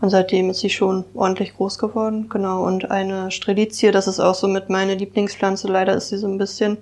Und 0.00 0.10
seitdem 0.10 0.50
ist 0.50 0.60
sie 0.60 0.70
schon 0.70 1.04
ordentlich 1.14 1.54
groß 1.54 1.78
geworden. 1.78 2.28
Genau. 2.28 2.64
Und 2.64 2.90
eine 2.90 3.30
Strelizie, 3.30 3.90
das 3.90 4.08
ist 4.08 4.20
auch 4.20 4.34
so 4.34 4.48
mit 4.48 4.70
meine 4.70 4.94
Lieblingspflanze. 4.94 5.68
Leider 5.68 5.94
ist 5.94 6.08
sie 6.08 6.18
so 6.18 6.26
ein 6.26 6.38
bisschen 6.38 6.78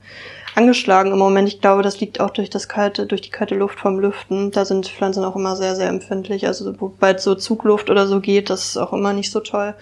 angeschlagen 0.55 1.13
im 1.13 1.19
Moment. 1.19 1.49
Ich 1.49 1.61
glaube, 1.61 1.83
das 1.83 2.01
liegt 2.01 2.21
auch 2.21 2.31
durch 2.31 2.51
das 2.51 2.69
kalte, 2.69 3.07
durch 3.07 3.21
die 3.21 3.31
kalte 3.31 3.55
Luft 3.55 3.79
vom 3.79 3.99
Lüften. 3.99 4.51
Da 4.51 4.65
sind 4.65 4.89
Pflanzen 4.89 5.25
auch 5.25 5.37
immer 5.37 5.57
sehr, 5.57 5.77
sehr 5.77 5.89
empfindlich. 5.89 6.47
Also, 6.47 6.65
sobald 6.65 7.21
so 7.21 7.35
Zugluft 7.35 7.91
oder 7.91 8.07
so 8.07 8.21
geht, 8.21 8.51
das 8.51 8.67
ist 8.67 8.77
auch 8.77 8.93
immer 8.93 9.13
nicht 9.13 9.31
so 9.31 9.41
toll. 9.41 9.75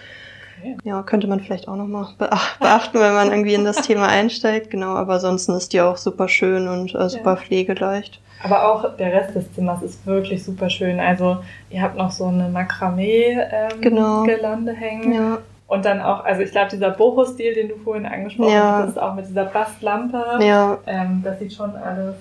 Ja, 0.85 1.03
könnte 1.03 1.27
man 1.27 1.41
vielleicht 1.41 1.69
auch 1.69 1.77
nochmal 1.77 2.09
beachten, 2.19 2.99
wenn 2.99 3.15
man 3.15 3.31
irgendwie 3.31 3.55
in 3.55 3.65
das 3.65 3.83
Thema 3.83 4.07
einsteigt. 4.07 4.71
Genau, 4.71 4.95
aber 4.95 5.15
ansonsten 5.15 5.53
ist 5.53 5.73
die 5.73 5.81
auch 5.81 5.97
super 5.97 6.29
schön 6.29 6.69
und 6.69 6.95
äh, 6.95 7.09
super 7.09 7.35
ja. 7.35 7.37
pflegeleicht. 7.37 8.21
Aber 8.43 8.71
auch 8.71 8.97
der 8.97 9.13
Rest 9.13 9.35
des 9.35 9.53
Zimmers 9.55 9.83
ist 9.83 10.07
wirklich 10.07 10.45
super 10.45 10.71
schön. 10.71 11.01
Also 11.01 11.39
ihr 11.71 11.83
habt 11.83 11.97
noch 11.97 12.11
so 12.11 12.27
eine 12.27 12.49
Makramee-Gelande 12.49 13.75
ähm, 13.75 13.81
genau. 13.81 14.27
hängen. 14.73 15.13
Ja. 15.15 15.39
Und 15.69 15.85
dann 15.85 16.01
auch, 16.01 16.25
also 16.25 16.43
ich 16.43 16.53
glaube, 16.53 16.71
dieser 16.71 16.91
Boho-Stil, 16.91 17.55
den 17.55 17.69
du 17.69 17.77
vorhin 17.77 18.07
angesprochen 18.07 18.53
ja. 18.53 18.85
hast, 18.87 18.99
auch 18.99 19.15
mit 19.15 19.27
dieser 19.27 19.47
Bastlampe, 19.47 20.39
ja. 20.41 20.79
ähm, 20.87 21.23
das 21.25 21.41
sieht 21.41 21.55
schon 21.55 21.75
alles 21.75 22.15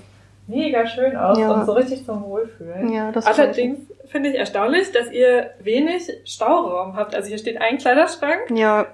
mega 0.47 0.87
schön 0.87 1.15
aus 1.15 1.37
ja. 1.37 1.51
und 1.51 1.65
so 1.65 1.73
richtig 1.73 2.05
zum 2.05 2.23
Wohlfühlen. 2.23 2.91
Ja, 2.91 3.11
das 3.11 3.25
Allerdings 3.25 3.79
finde 4.07 4.29
ich 4.29 4.35
erstaunlich, 4.35 4.91
dass 4.91 5.11
ihr 5.11 5.51
wenig 5.59 6.09
Stauraum 6.25 6.95
habt. 6.95 7.15
Also 7.15 7.29
hier 7.29 7.37
steht 7.37 7.61
ein 7.61 7.77
Kleiderschrank. 7.77 8.51
Ja. 8.53 8.87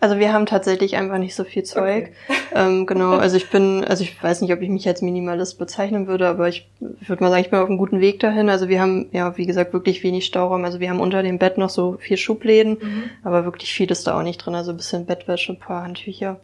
Also 0.00 0.18
wir 0.18 0.32
haben 0.32 0.46
tatsächlich 0.46 0.96
einfach 0.96 1.18
nicht 1.18 1.34
so 1.34 1.44
viel 1.44 1.64
Zeug. 1.64 2.10
Okay. 2.28 2.38
Ähm, 2.54 2.86
genau, 2.86 3.10
also 3.10 3.36
ich 3.36 3.50
bin, 3.50 3.84
also 3.84 4.02
ich 4.02 4.22
weiß 4.22 4.40
nicht, 4.40 4.50
ob 4.54 4.62
ich 4.62 4.70
mich 4.70 4.88
als 4.88 5.02
Minimalist 5.02 5.58
bezeichnen 5.58 6.06
würde, 6.06 6.26
aber 6.26 6.48
ich, 6.48 6.66
ich 7.02 7.10
würde 7.10 7.22
mal 7.22 7.28
sagen, 7.28 7.42
ich 7.42 7.50
bin 7.50 7.58
auf 7.58 7.68
einem 7.68 7.76
guten 7.76 8.00
Weg 8.00 8.20
dahin. 8.20 8.48
Also 8.48 8.70
wir 8.70 8.80
haben 8.80 9.06
ja, 9.12 9.36
wie 9.36 9.44
gesagt, 9.44 9.74
wirklich 9.74 10.02
wenig 10.02 10.24
Stauraum. 10.24 10.64
Also 10.64 10.80
wir 10.80 10.88
haben 10.88 10.98
unter 10.98 11.22
dem 11.22 11.38
Bett 11.38 11.58
noch 11.58 11.68
so 11.68 11.98
vier 12.00 12.16
Schubläden, 12.16 12.78
mhm. 12.80 13.10
aber 13.22 13.44
wirklich 13.44 13.70
viel 13.70 13.90
ist 13.90 14.06
da 14.06 14.18
auch 14.18 14.22
nicht 14.22 14.38
drin. 14.38 14.54
Also 14.54 14.70
ein 14.70 14.78
bisschen 14.78 15.04
Bettwäsche, 15.04 15.52
ein 15.52 15.58
paar 15.58 15.82
Handtücher. 15.82 16.40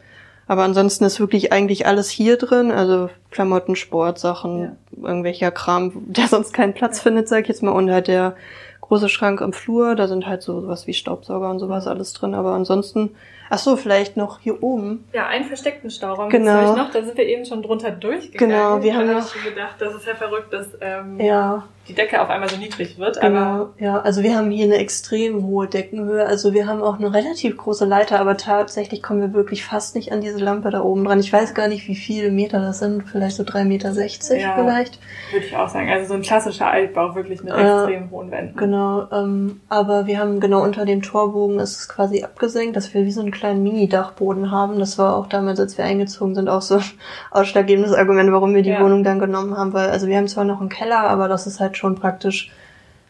Aber 0.47 0.63
ansonsten 0.63 1.05
ist 1.05 1.19
wirklich 1.19 1.51
eigentlich 1.51 1.87
alles 1.87 2.09
hier 2.09 2.37
drin, 2.37 2.71
also 2.71 3.09
Klamotten, 3.31 3.75
Sportsachen, 3.75 4.59
ja. 4.61 5.07
irgendwelcher 5.07 5.49
Kram, 5.49 5.91
der 6.05 6.27
sonst 6.27 6.53
keinen 6.53 6.75
Platz 6.75 6.97
ja. 6.97 7.03
findet, 7.03 7.27
sag 7.27 7.41
ich 7.41 7.47
jetzt 7.47 7.63
mal. 7.63 7.71
Und 7.71 7.89
halt 7.89 8.07
der 8.07 8.35
große 8.81 9.09
Schrank 9.09 9.41
im 9.41 9.53
Flur, 9.53 9.95
da 9.95 10.07
sind 10.07 10.27
halt 10.27 10.43
so 10.43 10.61
sowas 10.61 10.85
wie 10.85 10.93
Staubsauger 10.93 11.49
und 11.49 11.59
sowas 11.59 11.87
alles 11.87 12.13
drin. 12.13 12.35
Aber 12.35 12.53
ansonsten 12.53 13.11
Ach 13.49 13.59
so, 13.59 13.75
vielleicht 13.75 14.17
noch 14.17 14.39
hier 14.39 14.63
oben. 14.63 15.05
Ja, 15.13 15.27
einen 15.27 15.45
versteckten 15.45 15.89
Stauraum 15.89 16.29
genau. 16.29 16.75
noch. 16.75 16.91
Da 16.91 17.03
sind 17.03 17.17
wir 17.17 17.25
eben 17.25 17.45
schon 17.45 17.61
drunter 17.61 17.91
durchgegangen. 17.91 18.55
Genau, 18.55 18.81
wir 18.81 18.95
haben 18.95 19.07
da 19.07 19.13
noch... 19.13 19.31
schon 19.31 19.43
gedacht, 19.43 19.75
das 19.79 19.93
ist 19.93 20.07
ja 20.07 20.15
verrückt, 20.15 20.51
dass 20.51 20.69
ähm, 20.81 21.19
ja. 21.19 21.63
die 21.87 21.93
Decke 21.93 22.21
auf 22.21 22.29
einmal 22.29 22.49
so 22.49 22.57
niedrig 22.57 22.97
wird. 22.97 23.21
Genau, 23.21 23.39
aber 23.39 23.73
ja. 23.77 23.99
Also 23.99 24.23
wir 24.23 24.35
haben 24.35 24.49
hier 24.49 24.65
eine 24.65 24.77
extrem 24.77 25.43
hohe 25.43 25.67
Deckenhöhe. 25.67 26.25
Also 26.25 26.53
wir 26.53 26.65
haben 26.65 26.81
auch 26.81 26.97
eine 26.97 27.13
relativ 27.13 27.57
große 27.57 27.85
Leiter, 27.85 28.19
aber 28.19 28.35
tatsächlich 28.35 29.03
kommen 29.03 29.21
wir 29.21 29.33
wirklich 29.33 29.63
fast 29.63 29.95
nicht 29.95 30.11
an 30.11 30.21
diese 30.21 30.39
Lampe 30.39 30.71
da 30.71 30.81
oben 30.81 31.05
dran. 31.05 31.19
Ich 31.19 31.31
weiß 31.31 31.53
gar 31.53 31.67
nicht, 31.67 31.87
wie 31.87 31.95
viele 31.95 32.31
Meter 32.31 32.59
das 32.59 32.79
sind. 32.79 33.03
Vielleicht 33.03 33.35
so 33.35 33.43
3,60 33.43 33.63
Meter 33.65 33.93
ja, 34.37 34.55
vielleicht. 34.55 34.99
Würde 35.31 35.45
ich 35.45 35.55
auch 35.55 35.69
sagen. 35.69 35.89
Also 35.89 36.07
so 36.07 36.13
ein 36.15 36.23
klassischer 36.23 36.67
Altbau, 36.67 37.13
wirklich 37.13 37.43
mit 37.43 37.53
ja, 37.53 37.83
extrem 37.83 38.09
hohen 38.09 38.31
Wänden. 38.31 38.57
Genau, 38.57 39.07
ähm, 39.11 39.61
aber 39.69 40.07
wir 40.07 40.17
haben 40.17 40.39
genau 40.39 40.63
unter 40.63 40.85
dem 40.85 41.03
Torbogen 41.03 41.59
ist 41.59 41.77
es 41.77 41.89
quasi 41.89 42.23
abgesenkt, 42.23 42.75
dass 42.75 42.93
wir 42.93 43.05
wie 43.05 43.11
so 43.11 43.21
ein 43.21 43.34
kleinen 43.35 43.61
Mini-Dachboden 43.61 44.49
haben. 44.49 44.79
Das 44.79 44.97
war 44.97 45.15
auch 45.15 45.27
damals, 45.27 45.59
als 45.59 45.77
wir 45.77 45.85
eingezogen 45.85 46.33
sind, 46.33 46.49
auch 46.49 46.61
so 46.61 46.77
ein 46.77 46.83
ausschlaggebendes 47.31 47.93
Argument, 47.93 48.31
warum 48.31 48.55
wir 48.55 48.63
die 48.63 48.71
ja. 48.71 48.81
Wohnung 48.81 49.03
dann 49.03 49.19
genommen 49.19 49.55
haben. 49.57 49.73
Weil, 49.73 49.89
also 49.89 50.07
wir 50.07 50.17
haben 50.17 50.27
zwar 50.27 50.45
noch 50.45 50.59
einen 50.59 50.69
Keller, 50.69 51.01
aber 51.01 51.27
das 51.27 51.45
ist 51.45 51.59
halt 51.59 51.77
schon 51.77 51.95
praktisch, 51.95 52.51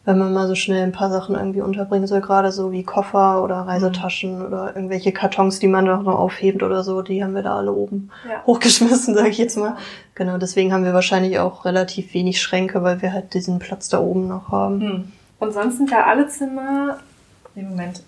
wenn 0.05 0.17
man 0.19 0.33
mal 0.33 0.47
so 0.47 0.55
schnell 0.55 0.83
ein 0.83 0.91
paar 0.91 1.09
Sachen 1.09 1.35
irgendwie 1.35 1.61
unterbringen 1.61 2.07
soll, 2.07 2.21
gerade 2.21 2.51
so 2.51 2.71
wie 2.71 2.83
Koffer 2.83 3.43
oder 3.43 3.61
Reisetaschen 3.61 4.39
mhm. 4.39 4.45
oder 4.45 4.75
irgendwelche 4.75 5.11
Kartons, 5.11 5.59
die 5.59 5.67
man 5.67 5.85
doch 5.85 6.03
noch 6.03 6.19
aufhebt 6.19 6.61
oder 6.61 6.83
so, 6.83 7.01
die 7.01 7.23
haben 7.23 7.33
wir 7.33 7.41
da 7.41 7.57
alle 7.57 7.71
oben 7.71 8.11
ja. 8.29 8.43
hochgeschmissen, 8.45 9.13
sage 9.15 9.29
ich 9.29 9.37
jetzt 9.37 9.57
mal. 9.57 9.77
Genau, 10.13 10.37
deswegen 10.37 10.73
haben 10.73 10.83
wir 10.83 10.93
wahrscheinlich 10.93 11.39
auch 11.39 11.65
relativ 11.65 12.13
wenig 12.13 12.41
Schränke, 12.41 12.83
weil 12.83 13.01
wir 13.01 13.13
halt 13.13 13.33
diesen 13.33 13.59
Platz 13.59 13.89
da 13.89 13.99
oben 13.99 14.27
noch 14.27 14.51
haben. 14.51 14.77
Mhm. 14.77 15.11
Und 15.39 15.53
sonst 15.53 15.77
sind 15.77 15.91
ja 15.91 16.05
alle 16.05 16.27
Zimmer, 16.27 16.97
im 17.55 17.69
Moment, 17.69 18.03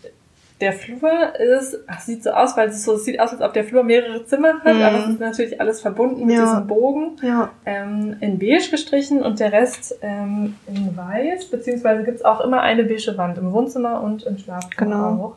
der 0.59 0.73
Flur 0.73 1.35
ist, 1.35 1.77
ach, 1.85 1.99
sieht 1.99 2.23
so 2.23 2.31
aus, 2.31 2.57
weil 2.57 2.69
es 2.69 2.83
so 2.83 2.97
sieht 2.97 3.19
aus, 3.19 3.31
als 3.31 3.41
ob 3.41 3.53
der 3.53 3.63
Flur 3.63 3.83
mehrere 3.83 4.25
Zimmer 4.25 4.59
hat, 4.63 4.75
mhm. 4.75 4.81
aber 4.81 4.99
es 4.99 5.09
ist 5.09 5.19
natürlich 5.19 5.61
alles 5.61 5.81
verbunden 5.81 6.25
mit 6.25 6.35
ja. 6.35 6.45
diesem 6.45 6.67
Bogen. 6.67 7.17
Ja. 7.21 7.51
Ähm, 7.65 8.17
in 8.21 8.39
beige 8.39 8.71
gestrichen 8.71 9.21
und 9.21 9.39
der 9.39 9.51
Rest 9.51 9.95
ähm, 10.01 10.55
in 10.67 10.97
weiß, 10.97 11.45
beziehungsweise 11.45 12.03
gibt's 12.03 12.25
auch 12.25 12.41
immer 12.41 12.61
eine 12.61 12.85
beige 12.85 13.17
Wand 13.17 13.37
im 13.37 13.51
Wohnzimmer 13.51 14.01
und 14.01 14.23
im 14.23 14.37
Schlafzimmer 14.39 14.95
genau. 14.95 15.23
auch. 15.23 15.35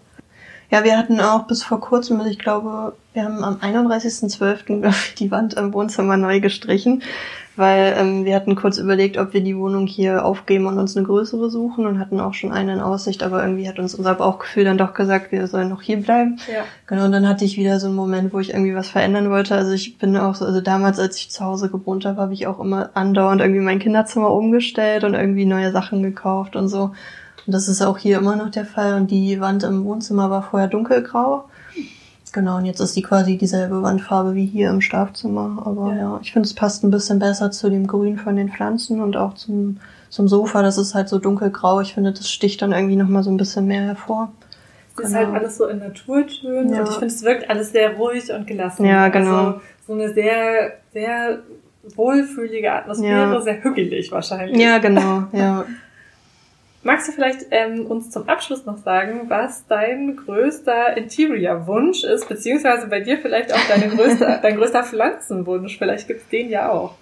Ja, 0.71 0.85
wir 0.85 0.97
hatten 0.97 1.21
auch 1.21 1.47
bis 1.47 1.63
vor 1.63 1.81
kurzem, 1.81 2.19
also 2.19 2.31
ich 2.31 2.39
glaube, 2.39 2.95
wir 3.13 3.25
haben 3.25 3.43
am 3.43 3.57
31.12. 3.57 4.93
die 5.19 5.31
Wand 5.31 5.55
im 5.55 5.73
Wohnzimmer 5.73 6.17
neu 6.17 6.41
gestrichen 6.41 7.03
weil 7.61 7.95
ähm, 7.99 8.25
wir 8.25 8.35
hatten 8.35 8.57
kurz 8.57 8.79
überlegt, 8.79 9.19
ob 9.19 9.35
wir 9.35 9.43
die 9.43 9.57
Wohnung 9.57 9.87
hier 9.87 10.25
aufgeben 10.25 10.67
und 10.67 10.79
uns 10.79 10.97
eine 10.97 11.07
größere 11.07 11.51
suchen 11.51 11.87
und 11.87 11.99
hatten 11.99 12.19
auch 12.19 12.33
schon 12.33 12.53
eine 12.53 12.73
in 12.73 12.81
Aussicht, 12.81 13.23
aber 13.23 13.43
irgendwie 13.43 13.69
hat 13.69 13.79
uns 13.79 13.95
unser 13.95 14.15
Bauchgefühl 14.15 14.65
dann 14.65 14.79
doch 14.79 14.95
gesagt, 14.95 15.31
wir 15.31 15.47
sollen 15.47 15.69
noch 15.69 15.83
hier 15.83 15.99
bleiben. 15.99 16.39
Ja. 16.53 16.65
Genau, 16.87 17.05
und 17.05 17.13
dann 17.13 17.29
hatte 17.29 17.45
ich 17.45 17.59
wieder 17.59 17.79
so 17.79 17.89
einen 17.89 17.97
Moment, 17.97 18.33
wo 18.33 18.41
ich 18.41 18.51
irgendwie 18.55 18.75
was 18.75 18.89
verändern 18.89 19.31
wollte. 19.31 19.55
Also 19.55 19.73
ich 19.73 19.99
bin 19.99 20.17
auch 20.17 20.35
so, 20.35 20.47
also 20.47 20.61
damals, 20.61 20.99
als 20.99 21.17
ich 21.19 21.31
zu 21.31 21.45
Hause 21.45 21.69
gewohnt 21.69 22.07
habe, 22.07 22.21
habe 22.21 22.33
ich 22.33 22.47
auch 22.47 22.61
immer 22.61 22.91
andauernd 22.95 23.43
irgendwie 23.43 23.61
mein 23.61 23.79
Kinderzimmer 23.79 24.33
umgestellt 24.33 25.05
und 25.05 25.15
irgendwie 25.15 25.45
neue 25.45 25.71
Sachen 25.71 26.03
gekauft 26.03 26.57
und 26.57 26.69
so. 26.69 26.93
Und 27.47 27.53
das 27.53 27.69
ist 27.69 27.83
auch 27.83 27.99
hier 27.99 28.19
immer 28.19 28.37
noch 28.37 28.51
der 28.51 28.65
Fall. 28.65 28.95
Und 28.95 29.11
die 29.11 29.41
Wand 29.41 29.63
im 29.63 29.85
Wohnzimmer 29.85 30.31
war 30.31 30.43
vorher 30.43 30.69
dunkelgrau. 30.69 31.45
Genau, 32.33 32.59
und 32.59 32.65
jetzt 32.65 32.81
ist 32.81 32.95
die 32.95 33.03
quasi 33.03 33.37
dieselbe 33.37 33.83
Wandfarbe 33.83 34.35
wie 34.35 34.47
hier 34.47 34.71
im 34.71 34.81
Schlafzimmer. 34.81 35.63
Aber 35.65 35.93
ja, 35.95 35.97
ja 35.97 36.21
ich 36.23 36.33
finde, 36.33 36.47
es 36.47 36.55
passt 36.55 36.85
ein 36.85 36.91
bisschen 36.91 37.19
besser 37.19 37.51
zu 37.51 37.71
dem 37.71 37.87
Grün 37.87 38.19
von 38.19 38.37
den 38.37 38.51
Pflanzen 38.51 39.01
und 39.01 39.17
auch 39.17 39.35
zum, 39.35 39.79
zum 40.11 40.29
Sofa. 40.29 40.63
Das 40.63 40.79
ist 40.79 40.95
halt 40.95 41.09
so 41.09 41.19
dunkelgrau. 41.19 41.81
Ich 41.81 41.95
finde, 41.95 42.13
das 42.13 42.31
sticht 42.31 42.63
dann 42.63 42.73
irgendwie 42.73 42.97
nochmal 42.97 43.25
so 43.25 43.31
ein 43.31 43.37
bisschen 43.37 43.67
mehr 43.67 43.83
hervor. 43.83 44.33
Es 44.97 45.09
ist 45.09 45.15
halt 45.15 45.29
genau. 45.29 45.39
alles 45.39 45.57
so 45.57 45.67
in 45.67 45.79
Naturtönen 45.79 46.73
ja. 46.73 46.81
und 46.81 46.89
ich 46.89 46.95
finde, 46.95 47.07
es 47.07 47.23
wirkt 47.23 47.49
alles 47.49 47.73
sehr 47.73 47.97
ruhig 47.97 48.31
und 48.33 48.47
gelassen. 48.47 48.85
Ja, 48.85 49.09
genau. 49.09 49.37
Also 49.37 49.61
so 49.87 49.93
eine 49.95 50.13
sehr, 50.13 50.75
sehr 50.93 51.39
wohlfühlige 51.97 52.71
Atmosphäre, 52.71 53.33
ja. 53.33 53.41
sehr 53.41 53.65
hügelig 53.65 54.13
wahrscheinlich. 54.13 54.61
Ja, 54.61 54.79
genau, 54.79 55.25
ja. 55.33 55.65
Magst 56.83 57.09
du 57.09 57.13
vielleicht 57.13 57.47
ähm, 57.51 57.87
uns 57.87 58.11
zum 58.11 58.27
Abschluss 58.27 58.65
noch 58.65 58.79
sagen, 58.79 59.29
was 59.29 59.67
dein 59.67 60.17
größter 60.17 60.97
Interior-Wunsch 60.97 62.05
ist, 62.05 62.27
beziehungsweise 62.27 62.87
bei 62.87 63.01
dir 63.01 63.19
vielleicht 63.19 63.53
auch 63.53 63.69
deine 63.69 63.89
größte, 63.89 64.39
dein 64.43 64.57
größter 64.57 64.85
Pflanzenwunsch? 64.85 65.77
Vielleicht 65.77 66.09
gibt's 66.09 66.29
den 66.31 66.49
ja 66.49 66.71
auch. 66.71 66.95